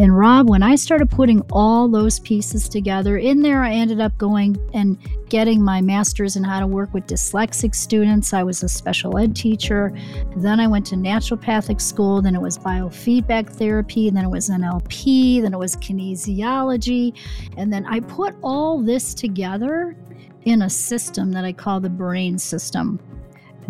And 0.00 0.16
Rob, 0.16 0.50
when 0.50 0.64
I 0.64 0.74
started 0.74 1.08
putting 1.08 1.40
all 1.52 1.88
those 1.88 2.18
pieces 2.18 2.68
together, 2.68 3.16
in 3.16 3.42
there 3.42 3.62
I 3.62 3.72
ended 3.72 4.00
up 4.00 4.18
going 4.18 4.56
and 4.74 4.98
getting 5.28 5.62
my 5.62 5.80
master's 5.80 6.34
in 6.34 6.42
how 6.42 6.58
to 6.58 6.66
work 6.66 6.92
with 6.92 7.06
dyslexic 7.06 7.76
students. 7.76 8.32
I 8.32 8.42
was 8.42 8.64
a 8.64 8.68
special 8.68 9.16
ed 9.18 9.36
teacher. 9.36 9.96
Then 10.36 10.58
I 10.58 10.66
went 10.66 10.84
to 10.86 10.96
naturopathic 10.96 11.80
school. 11.80 12.20
Then 12.20 12.34
it 12.34 12.40
was 12.40 12.58
biofeedback 12.58 13.50
therapy. 13.50 14.10
Then 14.10 14.24
it 14.24 14.30
was 14.30 14.50
NLP. 14.50 15.42
Then 15.42 15.54
it 15.54 15.58
was 15.58 15.76
kinesiology. 15.76 17.16
And 17.56 17.72
then 17.72 17.86
I 17.86 18.00
put 18.00 18.34
all 18.42 18.82
this 18.82 19.14
together 19.14 19.96
in 20.44 20.62
a 20.62 20.70
system 20.70 21.30
that 21.30 21.44
I 21.44 21.52
call 21.52 21.78
the 21.78 21.88
brain 21.88 22.36
system. 22.36 22.98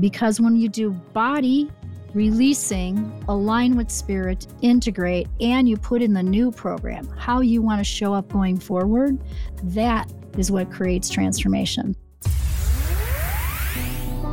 Because 0.00 0.40
when 0.40 0.56
you 0.56 0.70
do 0.70 0.90
body, 0.90 1.70
releasing, 2.14 3.24
align 3.28 3.76
with 3.76 3.90
spirit, 3.90 4.46
integrate, 4.62 5.28
and 5.40 5.68
you 5.68 5.76
put 5.76 6.00
in 6.00 6.12
the 6.12 6.22
new 6.22 6.50
program, 6.50 7.06
how 7.18 7.40
you 7.40 7.60
want 7.60 7.80
to 7.80 7.84
show 7.84 8.14
up 8.14 8.32
going 8.32 8.58
forward, 8.58 9.18
that 9.62 10.10
is 10.38 10.50
what 10.50 10.70
creates 10.70 11.10
transformation. 11.10 11.94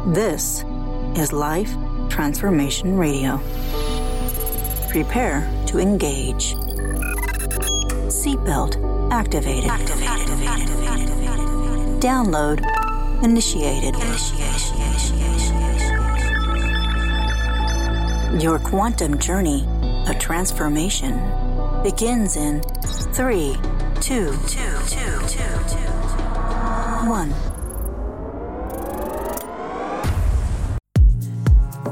This 0.07 0.63
is 1.15 1.33
Life 1.33 1.71
Transformation 2.09 2.97
Radio. 2.97 3.37
Prepare 4.89 5.49
to 5.67 5.79
engage. 5.79 6.55
Seatbelt 8.11 9.11
activated. 9.11 9.69
activated. 9.69 10.09
activated. 10.47 12.01
Download 12.01 12.59
initiated. 13.23 13.95
Your 18.39 18.59
quantum 18.59 19.19
journey 19.19 19.65
of 20.07 20.17
transformation 20.17 21.15
begins 21.83 22.37
in 22.37 22.61
three, 23.11 23.57
two, 23.99 24.31
two, 24.47 24.77
two, 24.87 25.19
two, 25.27 25.43
two, 25.67 25.91
one. 27.09 27.29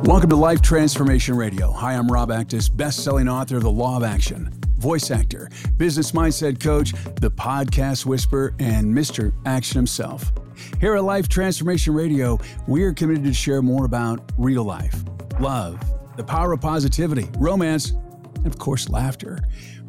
Welcome 0.04 0.30
to 0.30 0.38
Life 0.38 0.62
Transformation 0.62 1.36
Radio. 1.36 1.74
Hi, 1.74 1.96
I'm 1.96 2.08
Rob 2.08 2.30
Actis, 2.30 2.74
best-selling 2.74 3.28
author 3.28 3.58
of 3.58 3.64
The 3.64 3.72
Law 3.72 3.98
of 3.98 4.04
Action, 4.04 4.50
voice 4.78 5.12
actor, 5.12 5.50
business 5.76 6.14
mindset 6.14 6.62
coach, 6.62 6.94
the 7.16 7.30
podcast 7.30 8.06
whisperer, 8.06 8.56
and 8.60 8.96
Mr. 8.96 9.34
Action 9.46 9.76
himself. 9.76 10.32
Here 10.80 10.96
at 10.96 11.04
Life 11.04 11.28
Transformation 11.28 11.94
Radio, 11.94 12.40
we 12.66 12.84
are 12.84 12.94
committed 12.94 13.26
to 13.26 13.34
share 13.34 13.62
more 13.62 13.84
about 13.84 14.32
real 14.38 14.64
life, 14.64 15.04
love, 15.42 15.78
the 16.20 16.24
power 16.26 16.52
of 16.52 16.60
positivity, 16.60 17.30
romance, 17.38 17.92
and 18.36 18.48
of 18.48 18.60
course, 18.60 18.90
laughter. 18.90 19.40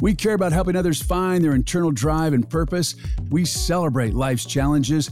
We 0.00 0.14
care 0.14 0.34
about 0.34 0.52
helping 0.52 0.76
others 0.76 1.02
find 1.02 1.42
their 1.42 1.56
internal 1.56 1.90
drive 1.90 2.34
and 2.34 2.48
purpose. 2.48 2.94
We 3.30 3.44
celebrate 3.44 4.14
life's 4.14 4.44
challenges 4.44 5.10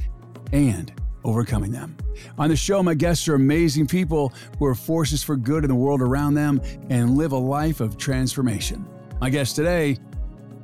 and 0.53 0.93
overcoming 1.25 1.73
them. 1.73 1.97
On 2.39 2.49
the 2.49 2.55
show, 2.57 2.85
my 2.85 2.95
guests 2.95 3.27
are 3.27 3.35
amazing 3.35 3.89
people 3.89 4.33
who 4.61 4.67
are 4.67 4.77
forces 4.77 5.25
for 5.25 5.37
good 5.37 5.65
in 5.65 5.69
the 5.69 5.75
world 5.75 6.01
around 6.01 6.35
them 6.35 6.61
and 6.89 7.17
live 7.17 7.33
a 7.33 7.37
life 7.37 7.81
of 7.81 7.97
transformation. 7.97 8.87
My 9.21 9.29
guest 9.29 9.57
today 9.57 9.99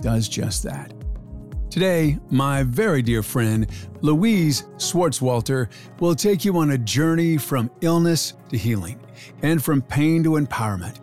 does 0.03 0.29
just 0.29 0.63
that. 0.63 0.94
Today, 1.75 2.21
my 2.31 2.63
very 2.63 3.03
dear 3.03 3.21
friend, 3.21 3.67
Louise 4.01 4.63
Swartswalter, 4.77 5.67
will 5.99 6.15
take 6.15 6.45
you 6.45 6.57
on 6.59 6.71
a 6.71 6.79
journey 6.79 7.37
from 7.37 7.69
illness 7.81 8.35
to 8.51 8.57
healing 8.57 9.01
and 9.43 9.61
from 9.61 9.83
pain 9.83 10.23
to 10.23 10.35
empowerment. 10.35 11.01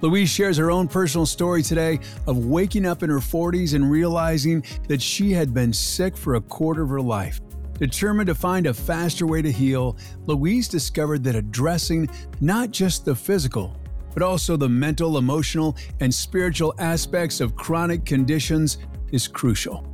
Louise 0.00 0.28
shares 0.28 0.56
her 0.56 0.72
own 0.72 0.88
personal 0.88 1.24
story 1.24 1.62
today 1.62 2.00
of 2.26 2.46
waking 2.46 2.84
up 2.84 3.04
in 3.04 3.10
her 3.10 3.20
40s 3.20 3.74
and 3.74 3.88
realizing 3.88 4.64
that 4.88 5.00
she 5.00 5.30
had 5.30 5.54
been 5.54 5.72
sick 5.72 6.16
for 6.16 6.34
a 6.34 6.40
quarter 6.40 6.82
of 6.82 6.88
her 6.88 7.00
life. 7.00 7.40
Determined 7.74 8.26
to 8.26 8.34
find 8.34 8.66
a 8.66 8.74
faster 8.74 9.24
way 9.24 9.40
to 9.40 9.52
heal, 9.52 9.96
Louise 10.26 10.66
discovered 10.66 11.22
that 11.22 11.36
addressing 11.36 12.08
not 12.40 12.72
just 12.72 13.04
the 13.04 13.14
physical, 13.14 13.76
but 14.14 14.24
also 14.24 14.56
the 14.56 14.68
mental, 14.68 15.16
emotional, 15.16 15.76
and 16.00 16.12
spiritual 16.12 16.74
aspects 16.80 17.40
of 17.40 17.54
chronic 17.54 18.04
conditions 18.04 18.78
is 19.12 19.28
crucial. 19.28 19.88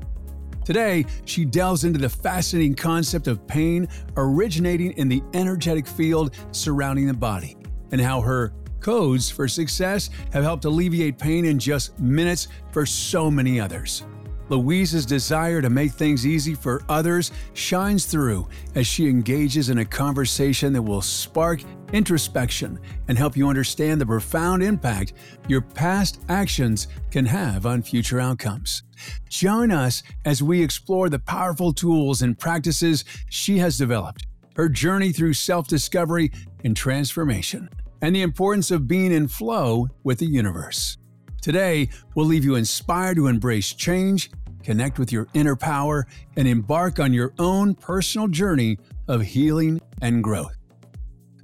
Today, 0.64 1.04
she 1.26 1.44
delves 1.44 1.84
into 1.84 1.98
the 1.98 2.08
fascinating 2.08 2.74
concept 2.74 3.26
of 3.26 3.46
pain 3.46 3.86
originating 4.16 4.92
in 4.92 5.08
the 5.08 5.22
energetic 5.34 5.86
field 5.86 6.34
surrounding 6.52 7.06
the 7.06 7.14
body 7.14 7.56
and 7.92 8.00
how 8.00 8.20
her 8.20 8.52
codes 8.80 9.30
for 9.30 9.46
success 9.46 10.10
have 10.32 10.42
helped 10.42 10.64
alleviate 10.64 11.18
pain 11.18 11.44
in 11.44 11.58
just 11.58 11.98
minutes 11.98 12.48
for 12.72 12.84
so 12.86 13.30
many 13.30 13.60
others. 13.60 14.04
Louise's 14.50 15.06
desire 15.06 15.62
to 15.62 15.70
make 15.70 15.92
things 15.92 16.26
easy 16.26 16.54
for 16.54 16.82
others 16.88 17.30
shines 17.54 18.04
through 18.04 18.46
as 18.74 18.86
she 18.86 19.08
engages 19.08 19.70
in 19.70 19.78
a 19.78 19.84
conversation 19.84 20.72
that 20.74 20.82
will 20.82 21.00
spark 21.00 21.60
introspection 21.94 22.78
and 23.08 23.16
help 23.16 23.36
you 23.36 23.48
understand 23.48 24.00
the 24.00 24.06
profound 24.06 24.62
impact 24.62 25.14
your 25.48 25.62
past 25.62 26.20
actions 26.28 26.88
can 27.10 27.24
have 27.24 27.64
on 27.64 27.82
future 27.82 28.20
outcomes. 28.20 28.82
Join 29.28 29.70
us 29.70 30.02
as 30.24 30.42
we 30.42 30.62
explore 30.62 31.08
the 31.08 31.20
powerful 31.20 31.72
tools 31.72 32.22
and 32.22 32.38
practices 32.38 33.04
she 33.30 33.58
has 33.58 33.78
developed, 33.78 34.26
her 34.56 34.68
journey 34.68 35.12
through 35.12 35.34
self 35.34 35.68
discovery 35.68 36.32
and 36.64 36.76
transformation, 36.76 37.68
and 38.02 38.14
the 38.14 38.22
importance 38.22 38.70
of 38.70 38.88
being 38.88 39.12
in 39.12 39.28
flow 39.28 39.88
with 40.02 40.18
the 40.18 40.26
universe. 40.26 40.98
Today, 41.40 41.90
we'll 42.14 42.26
leave 42.26 42.44
you 42.44 42.56
inspired 42.56 43.16
to 43.16 43.26
embrace 43.28 43.72
change, 43.72 44.30
connect 44.62 44.98
with 44.98 45.12
your 45.12 45.28
inner 45.34 45.56
power, 45.56 46.06
and 46.36 46.48
embark 46.48 46.98
on 46.98 47.12
your 47.12 47.34
own 47.38 47.74
personal 47.74 48.28
journey 48.28 48.78
of 49.08 49.20
healing 49.20 49.80
and 50.00 50.24
growth. 50.24 50.56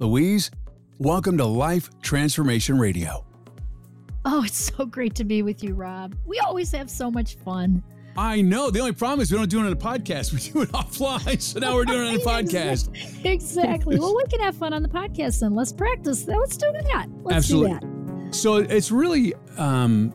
Louise, 0.01 0.49
welcome 0.97 1.37
to 1.37 1.45
Life 1.45 1.87
Transformation 2.01 2.79
Radio. 2.79 3.23
Oh, 4.25 4.43
it's 4.43 4.73
so 4.75 4.83
great 4.87 5.13
to 5.13 5.23
be 5.23 5.43
with 5.43 5.63
you, 5.63 5.75
Rob. 5.75 6.15
We 6.25 6.39
always 6.39 6.71
have 6.71 6.89
so 6.89 7.11
much 7.11 7.35
fun. 7.35 7.83
I 8.17 8.41
know. 8.41 8.71
The 8.71 8.79
only 8.79 8.93
problem 8.93 9.19
is 9.21 9.31
we 9.31 9.37
don't 9.37 9.47
do 9.47 9.59
it 9.59 9.67
on 9.67 9.71
a 9.71 9.75
podcast. 9.75 10.33
We 10.33 10.39
do 10.39 10.63
it 10.63 10.69
offline. 10.73 11.39
So 11.39 11.59
now 11.59 11.75
we're 11.75 11.85
doing 11.85 12.15
it 12.15 12.25
on 12.27 12.41
a 12.41 12.43
podcast. 12.43 12.89
exactly. 13.23 13.99
well, 13.99 14.15
we 14.15 14.23
can 14.23 14.39
have 14.39 14.55
fun 14.55 14.73
on 14.73 14.81
the 14.81 14.89
podcast 14.89 15.39
then. 15.39 15.53
let's 15.53 15.71
practice. 15.71 16.25
Let's 16.27 16.57
do 16.57 16.71
that. 16.71 17.05
Let's 17.21 17.37
Absolutely. 17.37 17.77
do 17.79 18.25
that. 18.25 18.35
So 18.35 18.55
it's 18.55 18.91
really 18.91 19.35
um, 19.57 20.11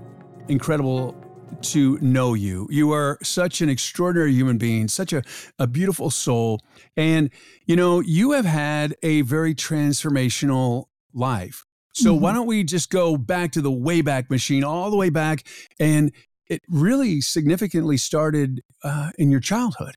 incredible 0.49 1.15
to 1.63 1.99
know 2.01 2.35
you. 2.35 2.67
You 2.71 2.93
are 2.93 3.19
such 3.23 3.61
an 3.61 3.69
extraordinary 3.69 4.33
human 4.33 4.59
being, 4.59 4.89
such 4.89 5.13
a, 5.13 5.23
a 5.59 5.67
beautiful 5.67 6.11
soul. 6.11 6.61
And, 6.97 7.31
you 7.67 7.77
know, 7.77 8.01
you 8.01 8.33
have 8.33 8.45
had 8.45 8.95
a 9.03 9.23
very 9.23 9.55
transformational 9.55 10.87
life. 11.15 11.65
So 11.95 12.13
mm-hmm. 12.13 12.23
why 12.23 12.33
don't 12.35 12.47
we 12.47 12.63
just 12.63 12.91
go 12.91 13.17
back 13.17 13.53
to 13.53 13.63
the 13.63 13.71
Wayback 13.71 14.29
Machine, 14.29 14.65
all 14.65 14.91
the 14.91 14.97
way 14.97 15.09
back? 15.09 15.47
And 15.81 16.13
it 16.49 16.63
really 16.69 17.21
significantly 17.21 17.97
started 17.97 18.61
uh, 18.85 19.11
in 19.19 19.31
your 19.31 19.41
childhood. 19.41 19.95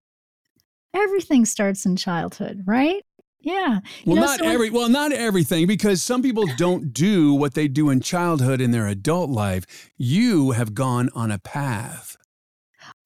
Everything 0.96 1.46
starts 1.46 1.86
in 1.86 1.96
childhood, 1.96 2.64
right? 2.66 3.04
Yeah. 3.42 3.80
You 4.04 4.14
well, 4.14 4.16
know, 4.16 4.22
not 4.24 4.40
so 4.40 4.48
every 4.48 4.70
well, 4.70 4.90
not 4.90 5.14
everything 5.14 5.66
because 5.66 6.04
some 6.04 6.22
people 6.22 6.46
don't 6.58 6.94
do 6.94 7.34
what 7.34 7.54
they 7.54 7.68
do 7.68 7.90
in 7.90 8.02
childhood 8.02 8.60
in 8.60 8.72
their 8.72 8.88
adult 8.88 9.30
life. 9.30 9.90
You 9.98 10.52
have 10.52 10.74
gone 10.74 11.10
on 11.16 11.32
a 11.32 11.40
path. 11.40 12.18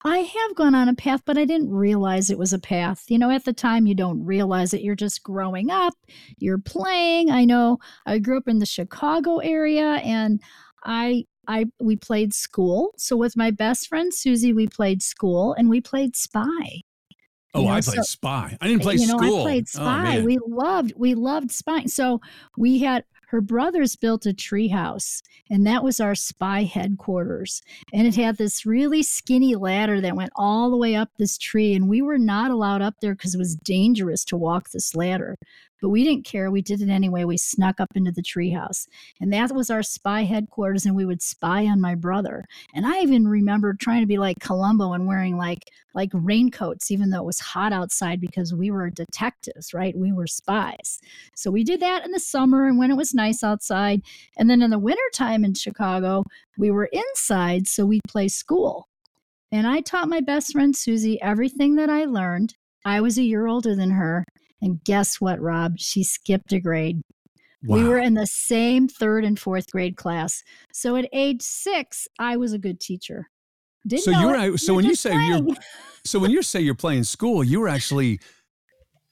I 0.04 0.18
have 0.18 0.54
gone 0.54 0.74
on 0.74 0.88
a 0.88 0.94
path, 0.94 1.22
but 1.24 1.38
I 1.38 1.44
didn't 1.44 1.70
realize 1.70 2.28
it 2.28 2.38
was 2.38 2.52
a 2.52 2.58
path. 2.58 3.04
You 3.08 3.18
know, 3.18 3.30
at 3.30 3.44
the 3.44 3.52
time, 3.52 3.86
you 3.86 3.94
don't 3.94 4.24
realize 4.24 4.74
it. 4.74 4.82
You're 4.82 4.94
just 4.94 5.22
growing 5.22 5.70
up, 5.70 5.94
you're 6.38 6.58
playing. 6.58 7.30
I 7.30 7.44
know 7.44 7.78
I 8.04 8.18
grew 8.18 8.36
up 8.36 8.48
in 8.48 8.58
the 8.58 8.66
Chicago 8.66 9.38
area 9.38 10.00
and 10.04 10.40
I 10.84 11.24
I 11.46 11.66
we 11.80 11.96
played 11.96 12.34
school. 12.34 12.92
So 12.96 13.16
with 13.16 13.36
my 13.36 13.50
best 13.50 13.88
friend 13.88 14.12
Susie, 14.12 14.52
we 14.52 14.66
played 14.66 15.02
school 15.02 15.54
and 15.54 15.70
we 15.70 15.80
played 15.80 16.16
spy. 16.16 16.82
Oh, 17.54 17.60
you 17.60 17.66
know, 17.68 17.72
I 17.72 17.80
played 17.80 17.96
so, 17.96 18.02
spy. 18.02 18.56
I 18.60 18.68
didn't 18.68 18.82
play 18.82 18.96
you 18.96 19.06
know, 19.06 19.16
school. 19.16 19.40
I 19.40 19.44
played 19.44 19.64
oh, 19.64 19.78
spy. 19.78 20.18
Oh, 20.18 20.24
we 20.24 20.38
loved 20.46 20.92
we 20.96 21.14
loved 21.14 21.52
spy. 21.52 21.84
So 21.84 22.20
we 22.56 22.80
had 22.80 23.04
her 23.28 23.40
brothers 23.40 23.96
built 23.96 24.26
a 24.26 24.30
treehouse, 24.30 25.22
and 25.50 25.66
that 25.66 25.82
was 25.82 25.98
our 25.98 26.14
spy 26.14 26.64
headquarters. 26.64 27.62
And 27.92 28.06
it 28.06 28.14
had 28.14 28.36
this 28.36 28.64
really 28.64 29.02
skinny 29.02 29.54
ladder 29.56 30.00
that 30.00 30.16
went 30.16 30.30
all 30.36 30.70
the 30.70 30.76
way 30.76 30.94
up 30.94 31.10
this 31.18 31.38
tree, 31.38 31.74
and 31.74 31.88
we 31.88 32.02
were 32.02 32.18
not 32.18 32.50
allowed 32.50 32.82
up 32.82 32.94
there 33.00 33.14
because 33.14 33.34
it 33.34 33.38
was 33.38 33.56
dangerous 33.56 34.24
to 34.26 34.36
walk 34.36 34.70
this 34.70 34.94
ladder. 34.94 35.36
But 35.84 35.90
we 35.90 36.02
didn't 36.02 36.24
care. 36.24 36.50
We 36.50 36.62
did 36.62 36.80
it 36.80 36.88
anyway. 36.88 37.24
We 37.24 37.36
snuck 37.36 37.78
up 37.78 37.90
into 37.94 38.10
the 38.10 38.22
treehouse, 38.22 38.86
and 39.20 39.30
that 39.34 39.54
was 39.54 39.68
our 39.68 39.82
spy 39.82 40.22
headquarters. 40.22 40.86
And 40.86 40.96
we 40.96 41.04
would 41.04 41.20
spy 41.20 41.66
on 41.66 41.78
my 41.78 41.94
brother. 41.94 42.46
And 42.74 42.86
I 42.86 43.00
even 43.00 43.28
remember 43.28 43.74
trying 43.74 44.00
to 44.00 44.06
be 44.06 44.16
like 44.16 44.40
Columbo 44.40 44.94
and 44.94 45.06
wearing 45.06 45.36
like 45.36 45.70
like 45.92 46.08
raincoats, 46.14 46.90
even 46.90 47.10
though 47.10 47.18
it 47.18 47.26
was 47.26 47.38
hot 47.38 47.74
outside 47.74 48.18
because 48.18 48.54
we 48.54 48.70
were 48.70 48.88
detectives, 48.88 49.74
right? 49.74 49.94
We 49.94 50.10
were 50.10 50.26
spies. 50.26 51.00
So 51.36 51.50
we 51.50 51.64
did 51.64 51.80
that 51.80 52.02
in 52.02 52.12
the 52.12 52.18
summer 52.18 52.66
and 52.66 52.78
when 52.78 52.90
it 52.90 52.96
was 52.96 53.12
nice 53.12 53.44
outside. 53.44 54.00
And 54.38 54.48
then 54.48 54.62
in 54.62 54.70
the 54.70 54.78
wintertime 54.78 55.44
in 55.44 55.52
Chicago, 55.52 56.24
we 56.56 56.70
were 56.70 56.88
inside, 56.92 57.66
so 57.66 57.84
we'd 57.84 58.00
play 58.08 58.28
school. 58.28 58.88
And 59.52 59.66
I 59.66 59.82
taught 59.82 60.08
my 60.08 60.20
best 60.20 60.52
friend 60.52 60.74
Susie 60.74 61.20
everything 61.20 61.76
that 61.76 61.90
I 61.90 62.06
learned. 62.06 62.54
I 62.86 63.02
was 63.02 63.18
a 63.18 63.22
year 63.22 63.46
older 63.46 63.76
than 63.76 63.90
her. 63.90 64.24
And 64.64 64.82
guess 64.82 65.20
what, 65.20 65.40
Rob? 65.40 65.78
She 65.78 66.02
skipped 66.02 66.52
a 66.54 66.58
grade. 66.58 67.02
Wow. 67.62 67.76
We 67.76 67.84
were 67.84 67.98
in 67.98 68.14
the 68.14 68.26
same 68.26 68.88
third 68.88 69.24
and 69.24 69.38
fourth 69.38 69.70
grade 69.70 69.96
class. 69.96 70.42
So 70.72 70.96
at 70.96 71.06
age 71.12 71.42
six, 71.42 72.08
I 72.18 72.36
was 72.38 72.54
a 72.54 72.58
good 72.58 72.80
teacher. 72.80 73.28
Didn't 73.86 74.04
so 74.04 74.10
you 74.10 74.26
were 74.26 74.56
so 74.56 74.74
when 74.74 74.86
you 74.86 74.94
say 74.94 75.10
playing. 75.10 75.48
you're 75.48 75.56
so 76.04 76.18
when 76.18 76.30
you 76.30 76.42
say 76.42 76.60
you're 76.60 76.74
playing 76.74 77.04
school, 77.04 77.44
you 77.44 77.60
were 77.60 77.68
actually 77.68 78.20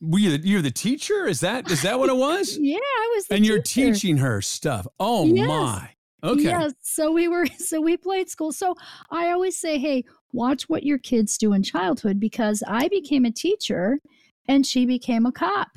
were 0.01 0.19
you 0.19 0.39
the, 0.39 0.49
you're 0.49 0.63
the 0.63 0.71
teacher? 0.71 1.27
Is 1.27 1.41
that 1.41 1.71
is 1.71 1.83
that 1.83 1.99
what 1.99 2.09
it 2.09 2.17
was? 2.17 2.57
yeah, 2.61 2.79
I 2.79 3.13
was. 3.15 3.27
and 3.31 3.45
you're 3.45 3.61
teaching 3.61 4.17
her 4.19 4.41
stuff. 4.41 4.87
Oh 4.99 5.27
yes. 5.27 5.47
my. 5.47 5.91
Okay. 6.25 6.45
Yes. 6.45 6.73
So 6.81 7.13
we 7.13 7.29
were 7.29 7.47
so 7.59 7.81
we 7.83 7.99
played 7.99 8.31
school. 8.31 8.53
So 8.53 8.75
I 9.11 9.31
always 9.31 9.59
say, 9.59 9.79
hey, 9.79 10.05
watch 10.33 10.71
what 10.71 10.83
your 10.83 10.99
kids 10.99 11.37
do 11.37 11.53
in 11.53 11.63
childhood 11.63 12.19
because 12.19 12.63
I 12.67 12.89
became 12.89 13.27
a 13.27 13.31
teacher 13.31 13.99
and 14.47 14.67
she 14.67 14.87
became 14.87 15.27
a 15.27 15.33
cop. 15.33 15.69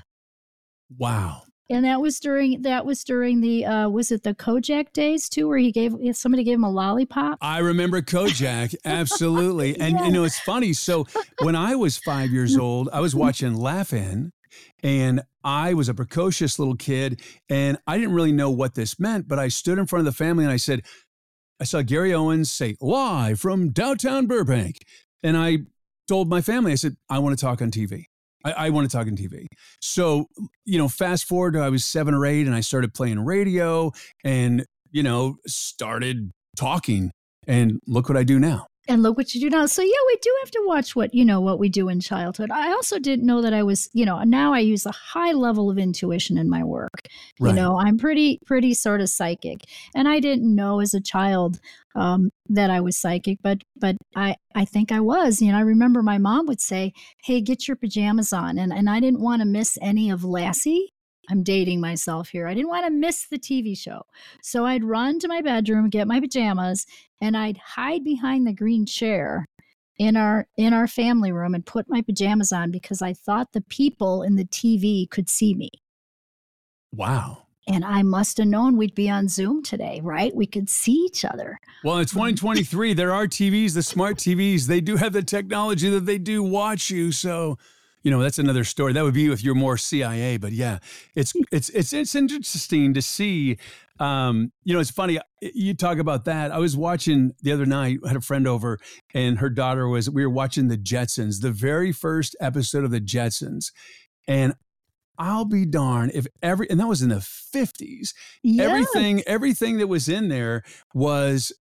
Wow. 0.97 1.43
And 1.69 1.83
that 1.83 1.99
was 1.99 2.19
during 2.19 2.61
that 2.61 2.85
was 2.85 3.03
during 3.03 3.41
the 3.41 3.65
uh, 3.65 3.89
was 3.89 4.11
it 4.11 4.21
the 4.21 4.35
Kojak 4.35 4.93
days 4.93 5.27
too, 5.27 5.47
where 5.47 5.57
he 5.57 5.71
gave 5.71 5.95
somebody 6.13 6.43
gave 6.43 6.55
him 6.55 6.63
a 6.63 6.69
lollipop. 6.69 7.39
I 7.41 7.57
remember 7.57 8.03
Kojak 8.03 8.75
absolutely, 8.85 9.79
and 9.79 9.95
yeah. 9.95 10.05
you 10.05 10.11
know 10.11 10.23
it's 10.25 10.39
funny. 10.39 10.73
So 10.73 11.07
when 11.41 11.55
I 11.55 11.75
was 11.75 11.97
five 11.97 12.29
years 12.29 12.55
old, 12.59 12.89
I 12.93 12.99
was 12.99 13.15
watching 13.15 13.55
Laugh-In, 13.55 14.31
and 14.83 15.23
I 15.43 15.73
was 15.73 15.89
a 15.89 15.95
precocious 15.95 16.59
little 16.59 16.75
kid, 16.75 17.19
and 17.49 17.79
I 17.87 17.97
didn't 17.97 18.13
really 18.13 18.31
know 18.31 18.51
what 18.51 18.75
this 18.75 18.99
meant, 18.99 19.27
but 19.27 19.39
I 19.39 19.47
stood 19.47 19.79
in 19.79 19.87
front 19.87 20.01
of 20.07 20.13
the 20.13 20.17
family 20.17 20.43
and 20.43 20.53
I 20.53 20.57
said, 20.57 20.83
I 21.59 21.63
saw 21.63 21.81
Gary 21.81 22.13
Owens 22.13 22.51
say 22.51 22.75
live 22.79 23.39
from 23.39 23.71
downtown 23.71 24.27
Burbank, 24.27 24.77
and 25.23 25.35
I 25.35 25.59
told 26.07 26.29
my 26.29 26.41
family, 26.41 26.73
I 26.73 26.75
said, 26.75 26.95
I 27.09 27.17
want 27.17 27.35
to 27.35 27.43
talk 27.43 27.59
on 27.59 27.71
TV. 27.71 28.05
I, 28.45 28.51
I 28.51 28.69
want 28.69 28.89
to 28.89 28.95
talk 28.95 29.07
on 29.07 29.17
TV. 29.17 29.47
So, 29.81 30.27
you 30.63 30.77
know, 30.77 30.87
fast 30.87 31.25
forward 31.25 31.53
to 31.53 31.59
I 31.59 31.69
was 31.69 31.83
seven 31.83 32.13
or 32.13 32.25
eight 32.25 32.45
and 32.45 32.55
I 32.55 32.61
started 32.61 32.93
playing 32.93 33.19
radio 33.19 33.91
and, 34.23 34.65
you 34.91 35.03
know, 35.03 35.35
started 35.47 36.31
talking. 36.55 37.11
And 37.47 37.79
look 37.85 38.07
what 38.09 38.17
I 38.17 38.23
do 38.23 38.39
now 38.39 38.67
and 38.87 39.01
look 39.01 39.17
what 39.17 39.33
you 39.33 39.41
do 39.41 39.49
now. 39.49 39.65
So 39.65 39.81
yeah, 39.81 39.89
we 40.07 40.17
do 40.21 40.35
have 40.41 40.51
to 40.51 40.63
watch 40.65 40.95
what 40.95 41.13
you 41.13 41.25
know 41.25 41.41
what 41.41 41.59
we 41.59 41.69
do 41.69 41.89
in 41.89 41.99
childhood. 41.99 42.51
I 42.51 42.71
also 42.71 42.99
didn't 42.99 43.25
know 43.25 43.41
that 43.41 43.53
I 43.53 43.63
was, 43.63 43.89
you 43.93 44.05
know, 44.05 44.21
now 44.23 44.53
I 44.53 44.59
use 44.59 44.85
a 44.85 44.91
high 44.91 45.31
level 45.31 45.69
of 45.69 45.77
intuition 45.77 46.37
in 46.37 46.49
my 46.49 46.63
work. 46.63 47.07
Right. 47.39 47.49
You 47.49 47.55
know, 47.55 47.79
I'm 47.79 47.97
pretty 47.97 48.39
pretty 48.45 48.73
sort 48.73 49.01
of 49.01 49.09
psychic, 49.09 49.61
and 49.95 50.07
I 50.07 50.19
didn't 50.19 50.53
know 50.53 50.79
as 50.79 50.93
a 50.93 51.01
child 51.01 51.59
um, 51.95 52.29
that 52.49 52.69
I 52.69 52.81
was 52.81 52.97
psychic, 52.97 53.39
but 53.41 53.59
but 53.75 53.95
I 54.15 54.35
I 54.53 54.65
think 54.65 54.91
I 54.91 54.99
was. 54.99 55.41
You 55.41 55.51
know, 55.51 55.57
I 55.57 55.61
remember 55.61 56.01
my 56.01 56.17
mom 56.17 56.45
would 56.47 56.61
say, 56.61 56.93
"Hey, 57.23 57.41
get 57.41 57.67
your 57.67 57.77
pajamas 57.77 58.33
on," 58.33 58.57
and 58.57 58.71
and 58.71 58.89
I 58.89 58.99
didn't 58.99 59.21
want 59.21 59.41
to 59.41 59.47
miss 59.47 59.77
any 59.81 60.09
of 60.09 60.23
Lassie. 60.23 60.93
I'm 61.29 61.43
dating 61.43 61.81
myself 61.81 62.29
here. 62.29 62.47
I 62.47 62.53
didn't 62.53 62.69
want 62.69 62.85
to 62.85 62.91
miss 62.91 63.27
the 63.27 63.39
TV 63.39 63.77
show. 63.77 64.03
So 64.41 64.65
I'd 64.65 64.83
run 64.83 65.19
to 65.19 65.27
my 65.27 65.41
bedroom, 65.41 65.89
get 65.89 66.07
my 66.07 66.19
pajamas, 66.19 66.85
and 67.21 67.35
I'd 67.35 67.57
hide 67.57 68.03
behind 68.03 68.45
the 68.45 68.53
green 68.53 68.85
chair 68.85 69.45
in 69.97 70.17
our 70.17 70.47
in 70.57 70.73
our 70.73 70.87
family 70.87 71.31
room 71.31 71.55
and 71.55 71.65
put 71.65 71.89
my 71.89 72.01
pajamas 72.01 72.51
on 72.51 72.71
because 72.71 73.01
I 73.01 73.13
thought 73.13 73.53
the 73.53 73.61
people 73.61 74.23
in 74.23 74.35
the 74.35 74.45
TV 74.45 75.09
could 75.09 75.29
see 75.29 75.53
me. 75.53 75.69
Wow. 76.93 77.43
And 77.67 77.83
I 77.83 78.03
must 78.03 78.37
have 78.37 78.47
known 78.47 78.77
we'd 78.77 78.93
be 78.93 79.09
on 79.09 79.27
Zoom 79.27 79.63
today, 79.63 79.99
right? 80.03 80.35
We 80.35 80.45
could 80.45 80.69
see 80.69 80.91
each 80.91 81.25
other. 81.25 81.59
Well, 81.83 81.95
in 81.95 82.01
um, 82.01 82.05
2023. 82.35 82.93
there 82.93 83.11
are 83.11 83.25
TVs, 83.25 83.73
the 83.73 83.81
smart 83.81 84.17
TVs. 84.17 84.67
They 84.67 84.81
do 84.81 84.97
have 84.97 85.13
the 85.13 85.23
technology 85.23 85.89
that 85.89 86.05
they 86.05 86.19
do 86.19 86.43
watch 86.43 86.91
you. 86.91 87.11
So 87.11 87.57
you 88.05 88.11
know 88.11 88.21
that's 88.21 88.39
another 88.39 88.63
story 88.63 88.93
that 88.93 89.03
would 89.03 89.15
be 89.15 89.29
if 89.31 89.43
you're 89.43 89.55
more 89.55 89.77
cia 89.77 90.37
but 90.37 90.53
yeah 90.53 90.77
it's 91.15 91.33
it's 91.51 91.69
it's 91.69 91.91
it's 91.91 92.15
interesting 92.15 92.93
to 92.93 93.01
see 93.01 93.57
um, 93.97 94.51
you 94.63 94.73
know 94.73 94.79
it's 94.79 94.91
funny 94.91 95.19
you 95.41 95.73
talk 95.73 95.97
about 95.97 96.25
that 96.25 96.51
i 96.51 96.59
was 96.59 96.77
watching 96.77 97.33
the 97.41 97.51
other 97.51 97.65
night 97.65 97.99
I 98.05 98.09
had 98.09 98.17
a 98.17 98.21
friend 98.21 98.47
over 98.47 98.77
and 99.13 99.39
her 99.39 99.49
daughter 99.49 99.87
was 99.87 100.09
we 100.09 100.25
were 100.25 100.31
watching 100.31 100.67
the 100.67 100.77
jetsons 100.77 101.41
the 101.41 101.51
very 101.51 101.91
first 101.91 102.35
episode 102.39 102.83
of 102.85 102.91
the 102.91 103.01
jetsons 103.01 103.71
and 104.27 104.53
I'll 105.17 105.45
be 105.45 105.65
darned 105.65 106.11
if 106.13 106.27
every 106.43 106.69
and 106.69 106.77
that 106.81 106.87
was 106.87 107.01
in 107.01 107.07
the 107.07 107.15
50s. 107.15 108.13
Yes. 108.43 108.67
Everything 108.69 109.23
everything 109.25 109.77
that 109.77 109.87
was 109.87 110.09
in 110.09 110.27
there 110.27 110.63
was 110.93 111.53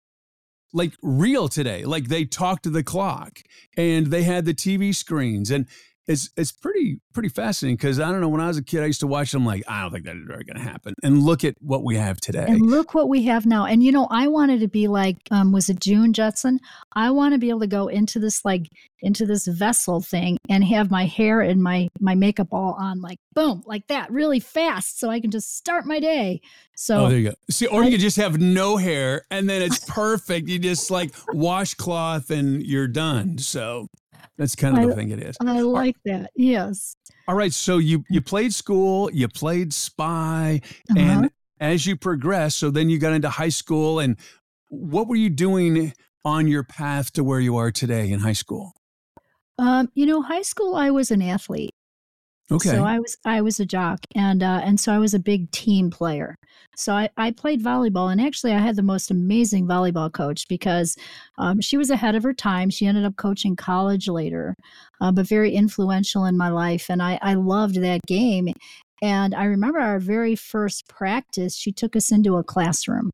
like 0.73 0.93
real 1.03 1.49
today. 1.49 1.85
Like 1.85 2.09
they 2.09 2.25
talked 2.25 2.65
to 2.65 2.71
the 2.71 2.83
clock 2.83 3.39
and 3.77 4.09
they 4.09 4.25
had 4.25 4.45
the 4.45 4.55
TV 4.55 4.93
screens 4.93 5.53
and 5.53 5.69
it's 6.07 6.31
it's 6.37 6.53
pretty 6.53 7.01
pretty 7.13 7.29
fascinating 7.29 7.77
because 7.77 7.99
I 7.99 8.11
don't 8.11 8.21
know 8.21 8.29
when 8.29 8.41
I 8.41 8.49
was 8.49 8.59
a 8.59 8.63
kid 8.63 8.83
I 8.83 8.87
used 8.87 9.01
to 9.01 9.07
watch 9.07 9.33
them 9.33 9.47
like 9.47 9.63
I 9.67 9.83
don't 9.83 9.91
think 9.91 10.05
that 10.05 10.17
is 10.17 10.23
ever 10.31 10.45
going 10.45 10.57
to 10.57 10.63
happen 10.63 10.95
and 11.03 11.23
look 11.23 11.45
at 11.45 11.55
what 11.61 11.83
we 11.83 11.97
have 11.97 12.21
today. 12.21 12.45
And 12.47 12.61
look 12.61 12.95
what 12.95 13.09
we 13.09 13.25
have 13.25 13.47
now 13.47 13.65
and 13.65 13.83
you 13.83 13.91
know 13.91 14.07
I 14.11 14.29
wanted 14.29 14.61
to 14.61 14.69
be 14.69 14.87
like 14.89 15.17
um, 15.31 15.53
was 15.53 15.69
it 15.69 15.81
June 15.81 16.13
Jetson 16.13 16.61
I 16.95 17.11
want 17.11 17.35
to 17.35 17.39
be 17.39 17.49
able 17.49 17.61
to 17.61 17.67
go 17.67 17.89
into 17.89 18.19
this 18.19 18.45
like 18.45 18.69
into 19.01 19.25
this 19.27 19.47
vessel 19.47 20.01
thing 20.01 20.39
and 20.49 20.65
have 20.65 20.91
my 20.91 21.07
hair 21.07 21.41
and 21.41 21.63
my 21.63 21.89
my 22.01 22.15
makeup 22.15 22.49
all 22.53 22.77
on 22.79 23.01
like 23.01 23.19
boom 23.35 23.63
like 23.67 23.87
that 23.89 24.11
really 24.11 24.41
fast 24.41 24.99
so 24.99 25.11
I 25.11 25.21
can 25.21 25.31
just 25.31 25.57
start 25.57 25.87
my 25.87 26.01
day. 26.01 26.41
So 26.77 27.07
oh 27.07 27.09
there 27.09 27.19
you 27.19 27.31
go. 27.31 27.35
See 27.51 27.67
or 27.67 27.83
I, 27.83 27.87
you 27.87 27.93
could 27.93 28.01
just 28.01 28.17
have 28.19 28.39
no 28.39 28.77
hair 28.77 29.25
and 29.31 29.49
then 29.49 29.63
it's 29.63 29.79
perfect 29.89 30.49
you 30.49 30.59
just 30.59 30.91
like 30.91 31.15
washcloth 31.29 32.31
and 32.31 32.63
you're 32.63 32.89
done 32.89 33.39
so 33.39 33.89
that's 34.37 34.55
kind 34.55 34.77
of 34.77 34.85
I, 34.85 34.87
the 34.87 34.95
thing 34.95 35.11
it 35.11 35.23
is. 35.23 35.37
I 35.41 35.61
like 35.61 35.97
that. 36.05 36.31
Yes. 36.35 36.97
All 37.29 37.35
right. 37.35 37.53
So 37.53 37.79
you 37.79 38.05
you 38.11 38.21
played 38.21 38.53
school, 38.53 39.11
you 39.13 39.29
played 39.29 39.73
spy, 39.73 40.61
uh-huh. 40.91 40.99
and 40.99 41.31
as 41.61 41.87
you 41.87 41.97
progressed, 41.97 42.59
so 42.59 42.71
then 42.71 42.91
you 42.91 42.99
got 42.99 43.13
into 43.13 43.31
high 43.31 43.49
school. 43.49 44.01
And 44.01 44.17
what 44.69 45.09
were 45.09 45.17
you 45.17 45.31
doing 45.31 45.93
on 46.25 46.49
your 46.49 46.65
path 46.65 47.13
to 47.13 47.25
where 47.25 47.41
you 47.41 47.57
are 47.57 47.71
today 47.71 48.11
in 48.11 48.21
high 48.21 48.33
school? 48.33 48.73
Um, 49.59 49.91
you 49.95 50.07
know, 50.07 50.21
high 50.21 50.43
school, 50.43 50.75
I 50.75 50.91
was 50.91 51.11
an 51.11 51.23
athlete. 51.23 51.75
Okay. 52.51 52.69
So 52.69 52.85
I 52.85 52.99
was 52.99 53.17
I 53.25 53.41
was 53.41 53.59
a 53.59 53.65
jock 53.65 54.01
and 54.15 54.43
uh, 54.43 54.61
and 54.63 54.79
so 54.79 54.93
I 54.93 54.99
was 54.99 55.15
a 55.15 55.19
big 55.19 55.51
team 55.51 55.91
player. 55.91 56.37
So 56.77 56.93
I, 56.93 57.09
I 57.17 57.31
played 57.31 57.63
volleyball 57.63 58.13
and 58.13 58.21
actually 58.21 58.53
I 58.53 58.59
had 58.59 58.77
the 58.77 58.83
most 58.83 59.11
amazing 59.11 59.67
volleyball 59.67 60.13
coach 60.13 60.47
because 60.49 60.97
um, 61.39 61.61
she 61.61 61.77
was 61.77 61.89
ahead 61.89 62.15
of 62.15 62.23
her 62.23 62.35
time. 62.35 62.69
She 62.69 62.87
ended 62.87 63.05
up 63.05 63.17
coaching 63.17 63.57
college 63.57 64.09
later, 64.09 64.55
uh, 65.01 65.13
but 65.13 65.27
very 65.27 65.53
influential 65.53 66.27
in 66.27 66.37
my 66.37 66.51
life 66.51 66.91
and 66.91 67.03
I, 67.03 67.19
I 67.23 67.35
loved 67.35 67.81
that 67.81 68.01
game. 68.07 68.49
And 69.01 69.35
I 69.35 69.45
remember 69.45 69.81
our 69.81 69.99
very 69.99 70.37
first 70.37 70.89
practice, 70.89 71.57
she 71.57 71.73
took 71.73 71.97
us 71.97 72.13
into 72.13 72.37
a 72.37 72.45
classroom 72.45 73.11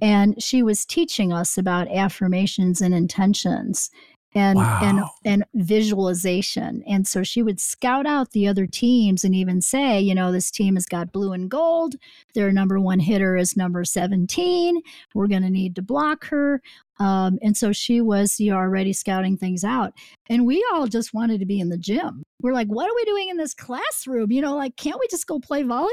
and 0.00 0.42
she 0.42 0.62
was 0.62 0.84
teaching 0.84 1.32
us 1.32 1.56
about 1.56 1.88
affirmations 1.88 2.80
and 2.80 2.92
intentions 2.92 3.90
and 4.34 4.58
wow. 4.58 4.80
and 4.82 5.02
and 5.24 5.44
visualization. 5.54 6.82
And 6.86 7.06
so 7.06 7.22
she 7.22 7.42
would 7.42 7.60
scout 7.60 8.06
out 8.06 8.32
the 8.32 8.48
other 8.48 8.66
teams 8.66 9.24
and 9.24 9.34
even 9.34 9.60
say, 9.60 10.00
you 10.00 10.14
know, 10.14 10.32
this 10.32 10.50
team 10.50 10.74
has 10.76 10.86
got 10.86 11.12
blue 11.12 11.32
and 11.32 11.50
gold. 11.50 11.96
Their 12.34 12.52
number 12.52 12.80
one 12.80 13.00
hitter 13.00 13.36
is 13.36 13.56
number 13.56 13.84
17. 13.84 14.80
We're 15.14 15.26
going 15.26 15.42
to 15.42 15.50
need 15.50 15.76
to 15.76 15.82
block 15.82 16.26
her. 16.26 16.62
Um, 16.98 17.38
and 17.42 17.56
so 17.56 17.72
she 17.72 18.00
was 18.00 18.38
you 18.38 18.52
know, 18.52 18.58
already 18.58 18.92
scouting 18.92 19.36
things 19.36 19.64
out. 19.64 19.92
And 20.28 20.46
we 20.46 20.64
all 20.72 20.86
just 20.86 21.12
wanted 21.12 21.40
to 21.40 21.46
be 21.46 21.58
in 21.58 21.68
the 21.68 21.78
gym. 21.78 22.24
We're 22.42 22.52
like, 22.52 22.68
what 22.68 22.90
are 22.90 22.94
we 22.94 23.04
doing 23.04 23.28
in 23.28 23.36
this 23.36 23.54
classroom? 23.54 24.32
You 24.32 24.42
know, 24.42 24.56
like, 24.56 24.76
can't 24.76 24.98
we 25.00 25.06
just 25.08 25.26
go 25.26 25.38
play 25.38 25.62
volleyball? 25.62 25.88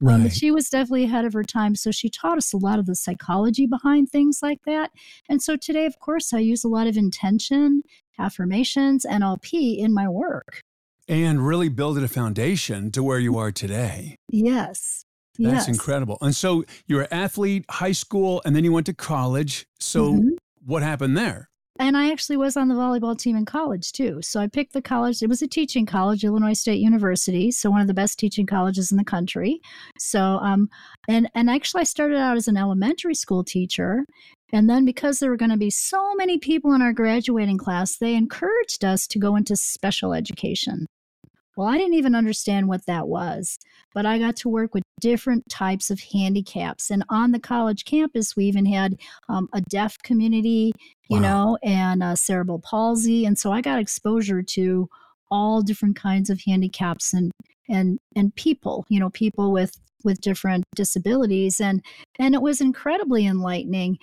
Right. 0.00 0.14
Um, 0.14 0.22
but 0.24 0.32
she 0.32 0.50
was 0.50 0.68
definitely 0.68 1.04
ahead 1.04 1.24
of 1.24 1.32
her 1.32 1.44
time. 1.44 1.74
So 1.76 1.90
she 1.90 2.10
taught 2.10 2.36
us 2.36 2.52
a 2.52 2.56
lot 2.56 2.78
of 2.78 2.86
the 2.86 2.96
psychology 2.96 3.66
behind 3.66 4.10
things 4.10 4.40
like 4.42 4.58
that. 4.66 4.90
And 5.28 5.40
so 5.40 5.56
today, 5.56 5.86
of 5.86 5.98
course, 6.00 6.32
I 6.32 6.40
use 6.40 6.64
a 6.64 6.68
lot 6.68 6.88
of 6.88 6.96
intention, 6.96 7.82
affirmations, 8.18 9.06
NLP 9.08 9.78
in 9.78 9.94
my 9.94 10.08
work. 10.08 10.60
And 11.08 11.46
really 11.46 11.68
building 11.68 12.04
a 12.04 12.08
foundation 12.08 12.90
to 12.90 13.02
where 13.02 13.18
you 13.18 13.38
are 13.38 13.50
today. 13.50 14.16
Yes. 14.28 15.04
That's 15.38 15.68
yes. 15.68 15.68
incredible. 15.68 16.18
And 16.20 16.34
so 16.34 16.64
you're 16.86 17.02
an 17.02 17.08
athlete, 17.12 17.64
high 17.70 17.92
school, 17.92 18.42
and 18.44 18.54
then 18.54 18.64
you 18.64 18.72
went 18.72 18.86
to 18.86 18.94
college. 18.94 19.66
So 19.78 20.14
mm-hmm. 20.14 20.28
what 20.66 20.82
happened 20.82 21.16
there? 21.16 21.48
And 21.78 21.96
I 21.96 22.10
actually 22.10 22.36
was 22.36 22.56
on 22.56 22.68
the 22.68 22.74
volleyball 22.74 23.16
team 23.16 23.36
in 23.36 23.44
college 23.44 23.92
too. 23.92 24.20
So 24.22 24.40
I 24.40 24.46
picked 24.46 24.72
the 24.72 24.82
college. 24.82 25.22
It 25.22 25.28
was 25.28 25.42
a 25.42 25.48
teaching 25.48 25.86
college, 25.86 26.24
Illinois 26.24 26.52
State 26.52 26.80
University, 26.80 27.50
so 27.50 27.70
one 27.70 27.80
of 27.80 27.86
the 27.86 27.94
best 27.94 28.18
teaching 28.18 28.46
colleges 28.46 28.90
in 28.90 28.96
the 28.96 29.04
country. 29.04 29.60
So 29.98 30.20
um, 30.20 30.68
and 31.08 31.28
and 31.34 31.48
actually 31.48 31.82
I 31.82 31.84
started 31.84 32.18
out 32.18 32.36
as 32.36 32.48
an 32.48 32.56
elementary 32.56 33.14
school 33.14 33.44
teacher, 33.44 34.04
and 34.52 34.68
then 34.68 34.84
because 34.84 35.18
there 35.18 35.30
were 35.30 35.36
going 35.36 35.50
to 35.50 35.56
be 35.56 35.70
so 35.70 36.14
many 36.14 36.38
people 36.38 36.72
in 36.72 36.82
our 36.82 36.92
graduating 36.92 37.58
class, 37.58 37.96
they 37.96 38.14
encouraged 38.14 38.84
us 38.84 39.06
to 39.08 39.18
go 39.18 39.36
into 39.36 39.56
special 39.56 40.12
education. 40.14 40.86
Well, 41.58 41.66
I 41.66 41.76
didn't 41.76 41.94
even 41.94 42.14
understand 42.14 42.68
what 42.68 42.86
that 42.86 43.08
was, 43.08 43.58
but 43.92 44.06
I 44.06 44.20
got 44.20 44.36
to 44.36 44.48
work 44.48 44.74
with 44.74 44.84
different 45.00 45.48
types 45.48 45.90
of 45.90 45.98
handicaps. 45.98 46.88
And 46.88 47.02
on 47.08 47.32
the 47.32 47.40
college 47.40 47.84
campus, 47.84 48.36
we 48.36 48.44
even 48.44 48.64
had 48.64 48.94
um, 49.28 49.48
a 49.52 49.60
deaf 49.62 49.98
community, 50.04 50.70
you 51.10 51.20
wow. 51.20 51.22
know, 51.22 51.58
and 51.64 52.00
uh, 52.00 52.14
cerebral 52.14 52.60
palsy. 52.60 53.26
And 53.26 53.36
so 53.36 53.50
I 53.50 53.60
got 53.60 53.80
exposure 53.80 54.40
to 54.40 54.88
all 55.32 55.60
different 55.60 55.96
kinds 55.96 56.30
of 56.30 56.40
handicaps 56.46 57.12
and 57.12 57.32
and 57.68 57.98
and 58.14 58.32
people, 58.36 58.86
you 58.88 59.00
know, 59.00 59.10
people 59.10 59.50
with 59.50 59.72
with 60.04 60.20
different 60.20 60.62
disabilities 60.76 61.60
and 61.60 61.84
and 62.20 62.36
it 62.36 62.40
was 62.40 62.60
incredibly 62.60 63.26
enlightening 63.26 63.98